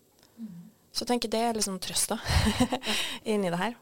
[0.95, 2.17] Så jeg tenker det er liksom trøsta
[3.31, 3.75] inni det her.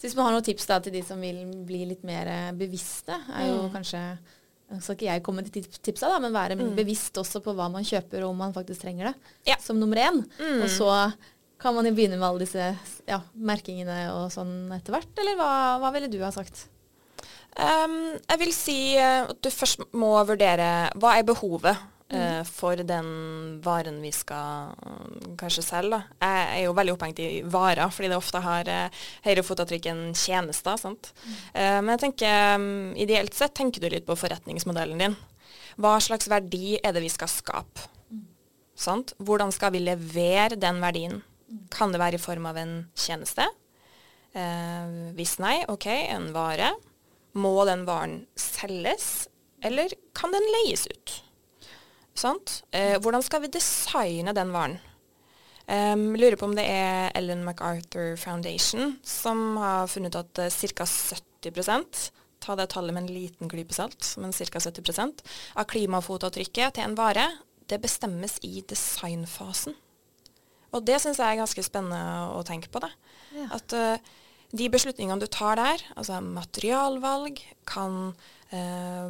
[0.00, 2.52] Så hvis man har noen tips da, til de som vil bli litt mer eh,
[2.56, 3.72] bevisste, er jo mm.
[3.74, 4.04] kanskje
[4.78, 6.72] skal ikke jeg komme til tipsa, da, men være mm.
[6.78, 9.58] bevisst også på hva man kjøper, og om man faktisk trenger det, ja.
[9.60, 10.22] som nummer én.
[10.38, 10.60] Mm.
[10.62, 10.90] Og så
[11.60, 12.70] kan man jo begynne med alle disse
[13.08, 16.68] ja, merkingene og sånn etter hvert, eller hva, hva ville du ha sagt?
[17.58, 21.74] Um, jeg vil si eh, at du først må vurdere hva er behovet
[22.12, 23.08] uh, for den
[23.64, 26.00] varen vi skal um, kanskje selge.
[26.22, 30.02] Jeg er jo veldig opphengt i varer, fordi det ofte har uh, høyere fotavtrykk enn
[30.18, 30.78] tjenester.
[30.80, 31.12] Sant?
[31.22, 31.38] Mm.
[31.54, 32.68] Uh, men jeg tenker um,
[32.98, 35.16] ideelt sett tenker du litt på forretningsmodellen din.
[35.80, 37.88] Hva slags verdi er det vi skal skape?
[38.10, 38.26] Mm.
[39.22, 41.22] Hvordan skal vi levere den verdien?
[41.50, 41.64] Mm.
[41.72, 43.48] Kan det være i form av en tjeneste?
[44.30, 46.68] hvis nei, OK, en vare.
[47.34, 49.26] Må den varen selges,
[49.58, 51.16] eller kan den leies ut?
[52.74, 54.78] Eh, hvordan skal vi designe den varen?
[55.70, 60.86] Um, lurer på om det er Ellen MacArthur Foundation som har funnet at uh, ca.
[61.46, 62.08] 70%
[62.42, 64.58] ta det tallet med en liten klype salt, men ca.
[64.58, 65.22] 70%
[65.54, 67.28] av klimafotavtrykket til en vare,
[67.70, 69.76] det bestemmes i designfasen.
[70.74, 72.82] Og det syns jeg er ganske spennende å tenke på.
[72.82, 72.90] det.
[73.36, 73.46] Ja.
[73.60, 74.10] At uh,
[74.50, 77.38] de beslutningene du tar der, altså materialvalg,
[77.70, 78.16] kan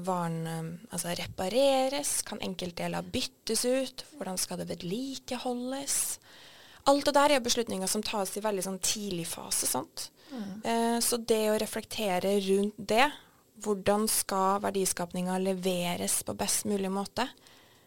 [0.05, 5.97] varen eh, altså repareres, kan enkeltdeler byttes ut, hvordan skal det vedlikeholdes?
[6.91, 9.69] Alt det der er beslutninger som tas i veldig sånn tidlig fase.
[9.81, 10.53] Mm.
[10.65, 13.09] Eh, så det å reflektere rundt det,
[13.61, 17.29] hvordan skal verdiskapninga leveres på best mulig måte?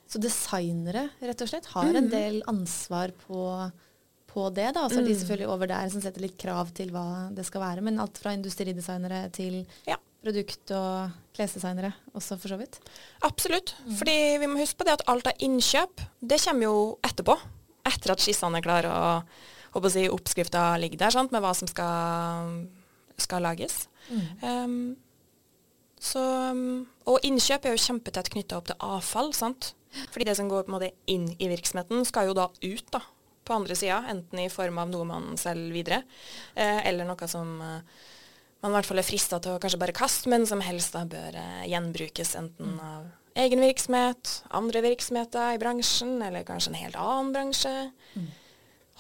[0.10, 1.98] Så designere rett og slett har mm.
[1.98, 3.48] en del ansvar på
[4.34, 4.72] på det.
[4.74, 5.04] da, Så mm.
[5.04, 7.84] er de selvfølgelig over der som setter litt krav til hva det skal være.
[7.86, 10.00] Men alt fra industridesignere til ja.
[10.24, 12.80] Produkt- og klesdesignere også, for så vidt.
[13.26, 13.76] Absolutt.
[13.86, 13.96] Mm.
[14.00, 17.38] Fordi vi må huske på det at alt av innkjøp, det kommer jo etterpå.
[17.90, 19.34] Etter at skissene er klare og
[19.76, 22.54] håper å si, oppskrifta ligger der sant, med hva som skal,
[23.20, 23.88] skal lages.
[24.10, 24.28] Mm.
[24.44, 24.78] Um,
[26.04, 26.22] så,
[27.08, 29.34] og innkjøp er jo kjempetett knytta opp til avfall.
[29.36, 29.74] sant?
[30.14, 32.88] Fordi det som går på en måte inn i virksomheten, skal jo da ut.
[32.94, 33.04] da
[33.44, 36.02] på andre sida, enten i form av noe man selger videre,
[36.56, 38.04] eh, eller noe som eh,
[38.64, 41.04] man i hvert fall er frista til å kanskje bare kaste, men som helst da
[41.10, 42.86] bør eh, gjenbrukes enten mm.
[42.88, 43.12] av
[43.44, 47.74] egen virksomhet, andre virksomheter i bransjen, eller kanskje en helt annen bransje.
[48.14, 48.30] Mm.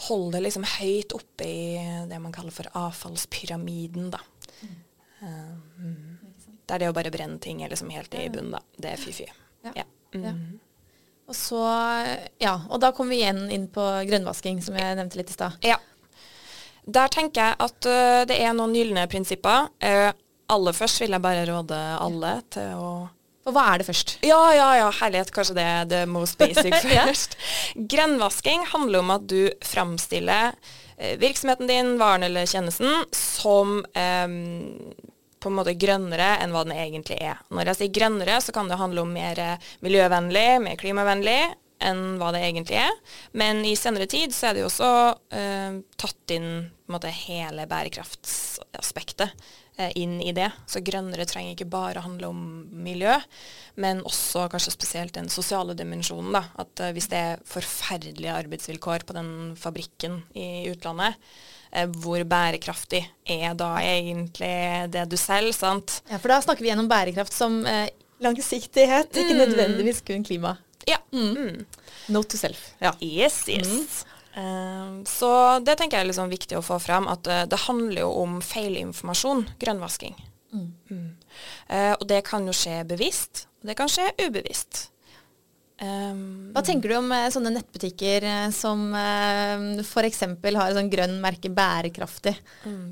[0.08, 1.78] Hold det liksom høyt oppe i
[2.10, 4.20] det man kaller for avfallspyramiden, da.
[4.64, 4.76] Mm.
[5.24, 5.96] Um,
[6.68, 8.64] der det å bare brenne ting er liksom helt i bunnen, da.
[8.76, 9.30] Det er fy-fy.
[9.68, 9.76] Ja.
[9.84, 9.88] ja.
[10.18, 10.60] Mm.
[11.30, 11.62] Og så,
[12.42, 15.62] ja, og da kommer vi igjen inn på grønnvasking, som jeg nevnte litt i stad.
[15.64, 15.78] Ja.
[16.86, 19.70] Der tenker jeg at uh, det er noen gylne prinsipper.
[19.84, 20.12] Uh,
[20.52, 22.94] aller først vil jeg bare råde alle til å
[23.44, 24.18] Og hva er det først?
[24.24, 25.34] Ja, ja, ja, herlighet.
[25.36, 27.36] Kanskje det er the most basic først.
[27.76, 30.54] Grenvasking handler om at du framstiller
[30.98, 34.38] eh, virksomheten din, varen eller tjenesten, som eh,
[35.44, 37.42] på en måte grønnere enn hva den egentlig er.
[37.52, 41.42] Når jeg sier grønnere, så kan det handle om mer eh, miljøvennlig, mer klimavennlig
[41.86, 42.94] enn hva det egentlig er.
[43.38, 44.94] Men i senere tid så er det jo også
[45.36, 46.50] eh, tatt inn
[46.92, 49.32] måte, hele bærekraftsaspektet
[49.78, 50.50] eh, inn i det.
[50.70, 52.44] Så grønnere trenger ikke bare handle om
[52.86, 53.16] miljø,
[53.82, 56.34] men også kanskje spesielt den sosiale dimensjonen.
[56.36, 56.46] Da.
[56.64, 61.18] At eh, hvis det er forferdelige arbeidsvilkår på den fabrikken i utlandet,
[61.72, 63.04] eh, hvor bærekraftig
[63.38, 64.54] er da egentlig
[64.94, 66.02] det du selger, sant?
[66.12, 67.90] Ja, For da snakker vi gjennom bærekraft som eh,
[68.24, 70.58] langsiktighet, ikke nødvendigvis kun klima.
[70.94, 71.00] Ja.
[71.14, 71.66] Mm.
[72.14, 72.72] Note to self.
[72.84, 72.94] Ja.
[73.02, 74.04] Yes, yes.
[74.34, 75.30] Uh, så
[75.62, 78.40] det tenker jeg er liksom viktig å få fram, at uh, det handler jo om
[78.44, 80.18] feilinformasjon, grønnvasking.
[80.54, 81.06] Mm.
[81.70, 84.88] Uh, og det kan jo skje bevisst, og det kan skje ubevisst.
[85.84, 88.26] Um, Hva tenker du om sånne nettbutikker
[88.56, 90.22] som uh, f.eks.
[90.24, 92.36] har et sånn grønn merke bærekraftig?
[92.70, 92.86] Mm.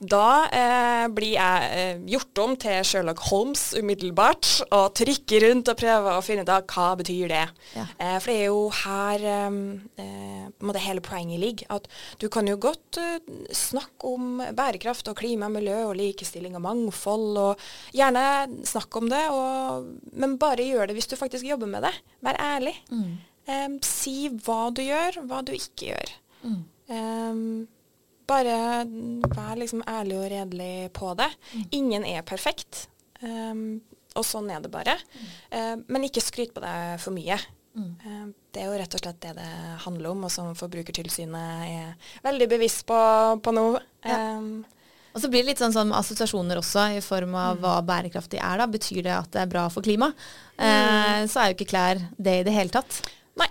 [0.00, 5.76] Da eh, blir jeg eh, gjort om til Sherlock Holmes umiddelbart, og trykker rundt og
[5.76, 7.42] prøver å finne ut av hva betyr det.
[7.74, 7.84] Ja.
[8.00, 11.68] Eh, for det er jo her eh, det hele poenget ligger.
[11.76, 11.88] At
[12.22, 13.18] du kan jo godt eh,
[13.52, 19.24] snakke om bærekraft og klima, miljø og likestilling og mangfold, og gjerne snakke om det,
[19.34, 21.92] og, men bare gjør det hvis du faktisk jobber med det.
[22.24, 22.72] Vær ærlig.
[22.88, 23.76] Mm.
[23.84, 26.16] si hva du gjør, hva du ikke gjør.
[26.46, 27.68] Mm.
[28.30, 28.56] Bare
[29.34, 31.30] vær liksom ærlig og redelig på det.
[31.52, 31.64] Mm.
[31.80, 32.84] Ingen er perfekt,
[33.24, 33.80] um,
[34.14, 34.94] og sånn er det bare.
[35.50, 37.38] Uh, men ikke skryt på deg for mye.
[37.74, 37.92] Mm.
[38.04, 39.50] Uh, det er jo rett og slett det det
[39.86, 43.00] handler om, og som Forbrukertilsynet er veldig bevisst på,
[43.42, 43.66] på nå.
[44.06, 44.20] Ja.
[44.38, 44.60] Um,
[45.10, 47.64] og så blir det litt sånn, sånn assosiasjoner også, i form av mm.
[47.64, 48.60] hva bærekraftig er.
[48.62, 48.68] da.
[48.70, 50.12] Betyr det at det er bra for klima?
[50.54, 50.66] Mm.
[50.66, 53.00] Eh, så er jo ikke klær det i det hele tatt.
[53.40, 53.48] Nei.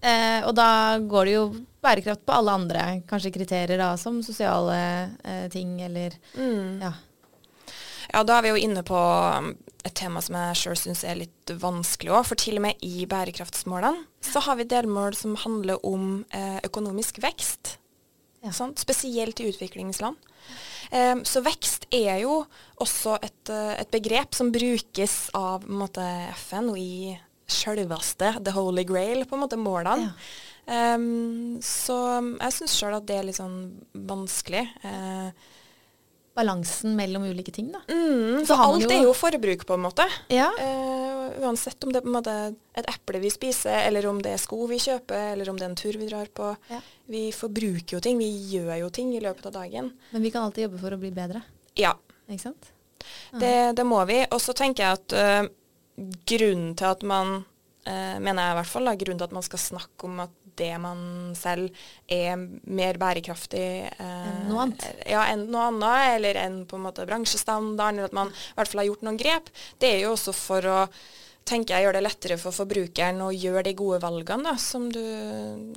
[0.00, 1.44] Eh, og da går det jo
[1.86, 4.78] bærekraft på alle andre kanskje kriterier, da, som sosiale
[5.24, 6.82] eh, ting eller mm.
[6.84, 6.94] ja.
[8.12, 9.50] Ja, da er vi jo inne på um,
[9.86, 12.28] et tema som jeg sjøl syns er litt vanskelig òg.
[12.28, 17.20] For til og med i bærekraftsmålene så har vi delmål som handler om eh, økonomisk
[17.24, 17.76] vekst.
[18.46, 18.52] Ja.
[18.78, 20.16] Spesielt i utviklingsland.
[20.92, 22.44] Um, så vekst er jo
[22.82, 26.04] også et, uh, et begrep som brukes av måte,
[26.46, 27.16] FN og i
[27.50, 30.10] sjølveste the holy grail, på en måte, målene.
[30.12, 30.45] Ja.
[30.66, 33.60] Um, så jeg syns sjøl at det er litt sånn
[34.08, 34.64] vanskelig.
[34.82, 35.30] Uh,
[36.36, 37.80] Balansen mellom ulike ting, da.
[37.88, 40.04] Mm, så alt jo er jo forbruk, på en måte.
[40.28, 40.50] Ja.
[40.58, 42.34] Uh, uansett om det er på en måte
[42.76, 45.72] et eple vi spiser, eller om det er sko vi kjøper, eller om det er
[45.72, 46.50] en tur vi drar på.
[46.72, 46.82] Ja.
[47.14, 49.92] Vi forbruker jo ting, vi gjør jo ting i løpet av dagen.
[50.10, 51.44] Men vi kan alltid jobbe for å bli bedre.
[51.78, 51.94] Ja.
[52.26, 52.72] Ikke sant?
[53.30, 54.18] Det, det, må vi.
[54.34, 57.38] Og så tenker jeg at uh, grunnen til at man
[57.86, 60.72] mener jeg i hvert fall, da, grunnen til at man skal snakke om at det
[60.82, 61.68] man selv
[62.12, 64.86] er mer bærekraftig eh, noe annet.
[65.08, 68.72] Ja, enn noe annet, eller enn på en måte bransjestandarden, eller at man i hvert
[68.72, 69.52] fall har gjort noen grep.
[69.82, 70.80] Det er jo også for å
[71.46, 75.02] tenker jeg gjør det lettere for forbrukeren å gjøre de gode valgene, da, som du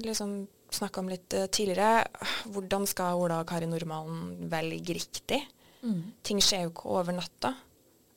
[0.02, 0.40] liksom
[0.74, 2.08] snakka om litt uh, tidligere.
[2.50, 5.44] Hvordan skal Ola og Kari Normalen velge riktig?
[5.86, 6.02] Mm.
[6.26, 7.54] Ting skjer jo ikke over natta.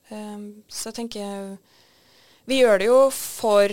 [0.08, 1.60] Um, så jeg tenker
[2.48, 3.70] vi gjør det jo for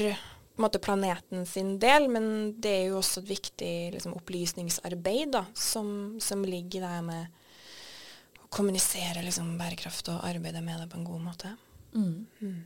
[0.63, 2.25] måte, planeten sin del, men
[2.61, 8.49] det er jo også et viktig liksom, opplysningsarbeid da, som, som, ligger der med å
[8.53, 11.53] kommunisere liksom, bærekraft og arbeide med det på en god måte.
[11.95, 12.27] Mm.
[12.41, 12.59] Mm.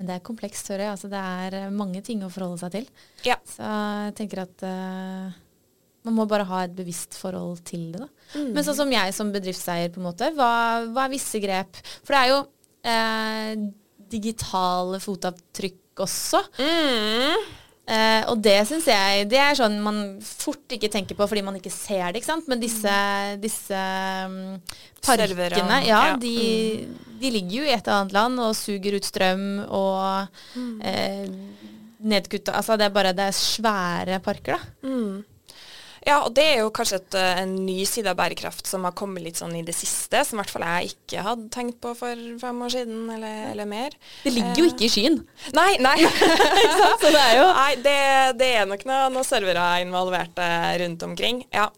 [0.00, 0.94] Men det er komplekst, hører jeg.
[0.94, 2.86] Altså, det er eh, mange ting å forholde seg til.
[3.26, 3.36] Ja.
[3.44, 5.34] Så jeg tenker at uh,
[6.08, 8.06] man må bare ha et bevisst forhold til det.
[8.06, 8.08] Da.
[8.38, 8.54] Mm.
[8.54, 10.52] Men sånn som jeg som bedriftseier, på en måte, hva,
[10.88, 11.82] hva er visse grep?
[12.00, 12.40] For det er jo
[12.88, 13.68] uh,
[14.10, 16.42] digitale fotavtrykk også.
[16.60, 17.48] Mm.
[17.90, 21.56] Eh, og det syns jeg Det er sånn man fort ikke tenker på fordi man
[21.58, 22.20] ikke ser det.
[22.20, 22.46] ikke sant?
[22.50, 22.92] Men disse,
[23.42, 23.80] disse
[24.30, 24.60] um,
[25.02, 26.36] parkene, ja, de,
[26.86, 27.00] mm.
[27.18, 30.76] de, ligger jo i et eller annet land og suger ut strøm og mm.
[30.86, 31.26] eh,
[32.00, 34.86] nedkutta Altså det er bare det er svære parker, da.
[34.86, 35.24] Mm.
[36.06, 38.94] Ja, og det er jo kanskje et, eh, en ny side av bærekraft som har
[38.96, 41.92] kommet litt sånn i det siste, som i hvert fall jeg ikke hadde tenkt på
[41.98, 43.96] for fem år siden eller, eller mer.
[44.24, 45.20] Det ligger jo ikke i skyen.
[45.56, 45.98] Nei, nei.
[47.02, 47.98] Så det er jo Nei, det,
[48.40, 50.48] det er nok noen, noe servere involverte
[50.80, 51.44] rundt omkring.
[51.52, 51.68] Ja.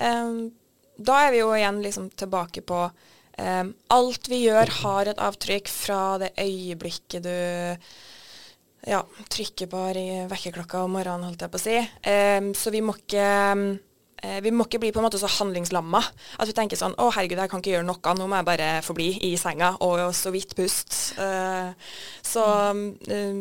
[0.00, 0.50] Um,
[0.98, 5.70] da er vi jo igjen liksom tilbake på um, Alt vi gjør har et avtrykk
[5.70, 7.36] fra det øyeblikket du
[8.88, 9.84] ja, trykke på
[10.30, 11.76] vekkerklokka om morgenen, holdt jeg på å si.
[12.06, 13.64] Um, så vi må ikke um,
[14.44, 17.38] vi må ikke bli på en måte så handlingslamma at vi tenker sånn Å, herregud,
[17.40, 18.12] jeg kan ikke gjøre noe.
[18.18, 20.96] Nå må jeg bare forbli i senga og så vidt pust.
[21.16, 21.72] Uh,
[22.20, 23.40] Så uh,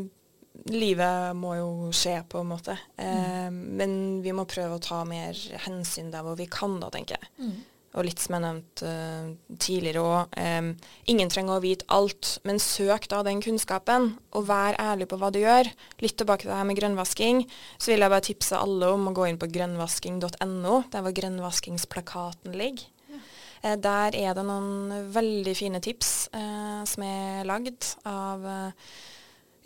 [0.71, 2.77] livet må jo skje, på en måte.
[2.95, 3.59] Uh, mm.
[3.81, 3.91] Men
[4.23, 5.35] vi må prøve å ta mer
[5.65, 7.31] hensyn der hvor vi kan, da, tenker jeg.
[7.43, 7.59] Mm.
[7.99, 10.69] Og litt som jeg nevnte uh, tidligere òg, um,
[11.11, 15.31] ingen trenger å vite alt, men søk da den kunnskapen, og vær ærlig på hva
[15.35, 15.67] du gjør.
[15.99, 17.43] Litt tilbake til det her med grønnvasking,
[17.75, 22.55] så vil jeg bare tipse alle om å gå inn på grønnvasking.no, der hvor grønnvaskingsplakaten
[22.55, 22.87] ligger.
[23.11, 23.21] Ja.
[23.65, 28.47] Uh, der er det noen veldig fine tips uh, som er lagd av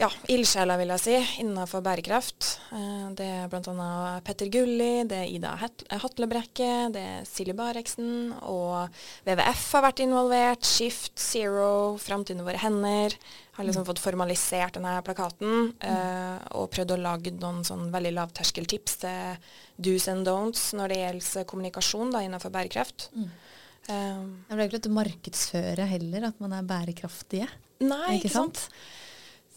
[0.04, 2.48] ja, ildsjeler, vil jeg si, innenfor bærekraft.
[2.76, 3.88] Eh, det er bl.a.
[4.26, 5.54] Petter Gulli, det er Ida
[6.02, 8.92] Hatlebrekke, det er Silje Bareksen, og
[9.24, 10.68] WWF har vært involvert.
[10.68, 13.16] Shift, Zero, Framtiden i våre hender.
[13.54, 13.90] Har liksom mm.
[13.92, 16.48] fått formalisert denne plakaten mm.
[16.58, 21.46] og prøvd å lage noen sånn veldig lavterskeltips til do's and don'ts når det gjelder
[21.52, 23.12] kommunikasjon da, innenfor bærekraft.
[23.14, 23.30] Mm.
[23.84, 27.50] Um, det er ikke lett å markedsføre heller, at man er bærekraftige.
[27.84, 28.66] Nei, ikke, ikke sant?
[28.66, 28.92] sant?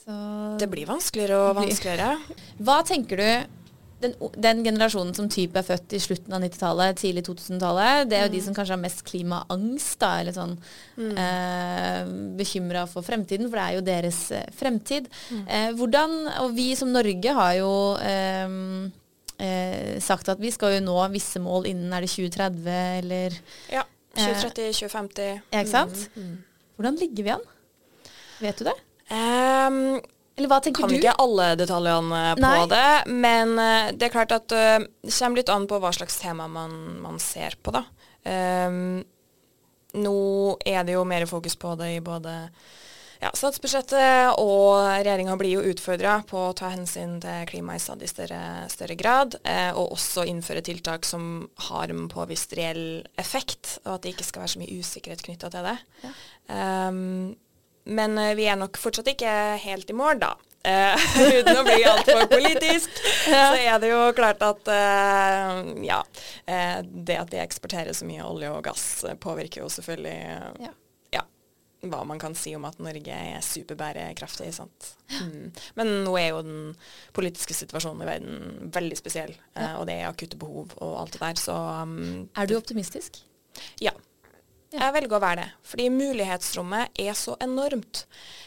[0.07, 0.17] Så
[0.61, 2.17] det blir vanskeligere og vanskeligere.
[2.67, 3.57] Hva tenker du
[4.01, 8.27] den, den, generasjonen som type er født i slutten av 90-tallet, tidlig 2000-tallet, det er
[8.27, 8.35] jo mm.
[8.35, 10.53] de som kanskje har mest klimaangst, da, eller sånn
[11.01, 11.15] mm.
[11.23, 15.09] eh, bekymra for fremtiden, for det er jo deres eh, fremtid.
[15.33, 15.43] Mm.
[15.47, 17.73] Eh, hvordan, og vi som Norge har jo
[18.05, 18.57] eh,
[19.37, 23.41] eh sagt at vi skal jo nå visse mål innen er det 2030, eller
[23.73, 23.85] Ja.
[24.17, 25.41] 2030, 2050.
[25.53, 26.07] Ja, ikke sant?
[26.17, 26.37] Mm, mm.
[26.77, 27.49] Hvordan ligger vi an?
[28.41, 28.77] Vet du det?
[29.11, 29.99] Um,
[30.37, 30.97] eller hva tenker kan du?
[30.97, 32.65] Kan ikke alle detaljene på Nei.
[32.73, 36.19] det, men uh, det er klart at uh, det kommer litt an på hva slags
[36.21, 37.87] tema man, man ser på, da.
[38.27, 39.05] Um,
[39.97, 40.19] nå
[40.67, 42.35] er det jo mer fokus på det i både
[43.23, 48.11] ja, statsbudsjettet, og regjeringa blir jo utfordra på å ta hensyn til klima i stadig
[48.11, 53.97] større, større grad, eh, og også innføre tiltak som har en påvist reell effekt, og
[53.97, 55.77] at det ikke skal være så mye usikkerhet knytta til det.
[56.05, 56.15] Ja.
[56.91, 57.35] Um,
[57.87, 59.33] men uh, vi er nok fortsatt ikke
[59.63, 60.33] helt i mål, da.
[60.67, 61.05] Uh,
[61.39, 62.97] uten å bli altfor politisk,
[63.31, 66.01] så er det jo klart at uh, ja,
[66.83, 68.89] det at vi eksporterer så mye olje og gass,
[69.23, 70.17] påvirker jo selvfølgelig
[70.65, 70.73] ja.
[71.15, 71.23] ja.
[71.87, 74.51] hva man kan si om at Norge er superbærekraftig.
[74.57, 74.91] sant?
[75.21, 75.55] Mm.
[75.79, 76.75] Men nå er jo den
[77.15, 79.37] politiske situasjonen i verden veldig spesiell,
[79.77, 81.57] og det er akutte behov og alt det der, så
[81.87, 83.23] um, Er du optimistisk?
[83.79, 83.95] Ja.
[84.81, 88.05] Jeg velger å være det, fordi mulighetsrommet er så enormt.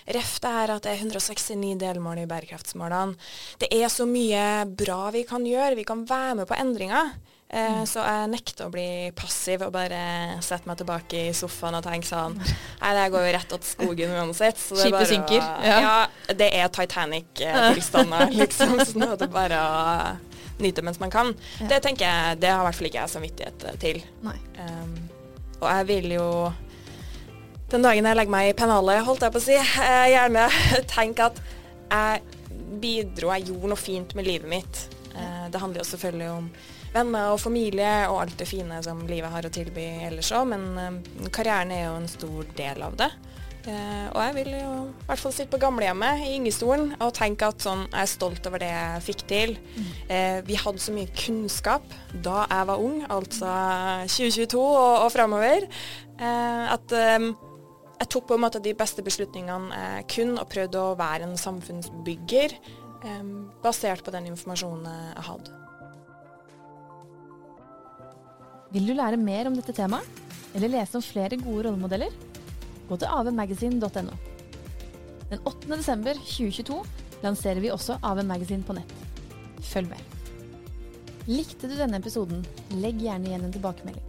[0.09, 3.17] Ref det her at det er 169 delmål i bærekraftsmålene.
[3.61, 5.77] Det er så mye bra vi kan gjøre.
[5.77, 7.11] Vi kan være med på endringer.
[7.49, 7.85] Eh, mm.
[7.89, 12.05] Så jeg nekter å bli passiv og bare sette meg tilbake i sofaen og tenke
[12.05, 12.35] sånn
[12.83, 14.61] Nei, det går jo rett til skogen uansett.
[14.61, 15.41] Skipet synker.
[15.65, 15.79] Ja.
[15.81, 16.33] ja.
[16.37, 18.77] det er Titanic-tilstander, liksom.
[18.85, 21.33] Sånn at det bare å nyte mens man kan.
[21.59, 21.71] Ja.
[21.73, 24.03] Det tenker jeg, det har i hvert fall ikke jeg samvittighet til.
[24.25, 24.37] Nei.
[24.59, 24.93] Um,
[25.59, 26.27] og jeg vil jo
[27.69, 30.47] den dagen jeg legger meg i pennalet, holdt jeg på å si, jeg gjerne
[30.95, 31.41] tenke at
[31.89, 32.37] jeg
[32.81, 34.81] bidro, jeg gjorde noe fint med livet mitt.
[35.13, 36.49] Eh, det handler jo selvfølgelig om
[36.93, 40.65] venner og familie og alt det fine som livet har å tilby ellers òg, men
[40.81, 43.09] eh, karrieren er jo en stor del av det.
[43.59, 47.49] Uh, og jeg vil jo i hvert fall sitte på gamlehjemmet i gyngestolen og tenke
[47.51, 49.53] at sånn, jeg er stolt over det jeg fikk til.
[49.75, 49.89] Mm.
[50.15, 53.51] Eh, vi hadde så mye kunnskap da jeg var ung, altså
[54.07, 57.29] 2022 og, og framover, eh, at eh,
[57.99, 61.35] jeg tok på en måte de beste beslutningene jeg kunne og prøvde å være en
[61.39, 62.55] samfunnsbygger
[63.03, 65.57] um, basert på den informasjonen jeg hadde.
[68.71, 70.23] Vil du lære mer om dette temaet,
[70.55, 72.28] eller lese om flere gode rollemodeller?
[72.89, 74.17] Gå til avmagasin.no.
[75.29, 75.69] Den 8.
[75.75, 76.79] desember 2022
[77.23, 78.93] lanserer vi også AV Magasin på nett.
[79.61, 80.15] Følg med.
[81.29, 82.41] Likte du denne episoden,
[82.81, 84.08] legg gjerne igjen en tilbakemelding.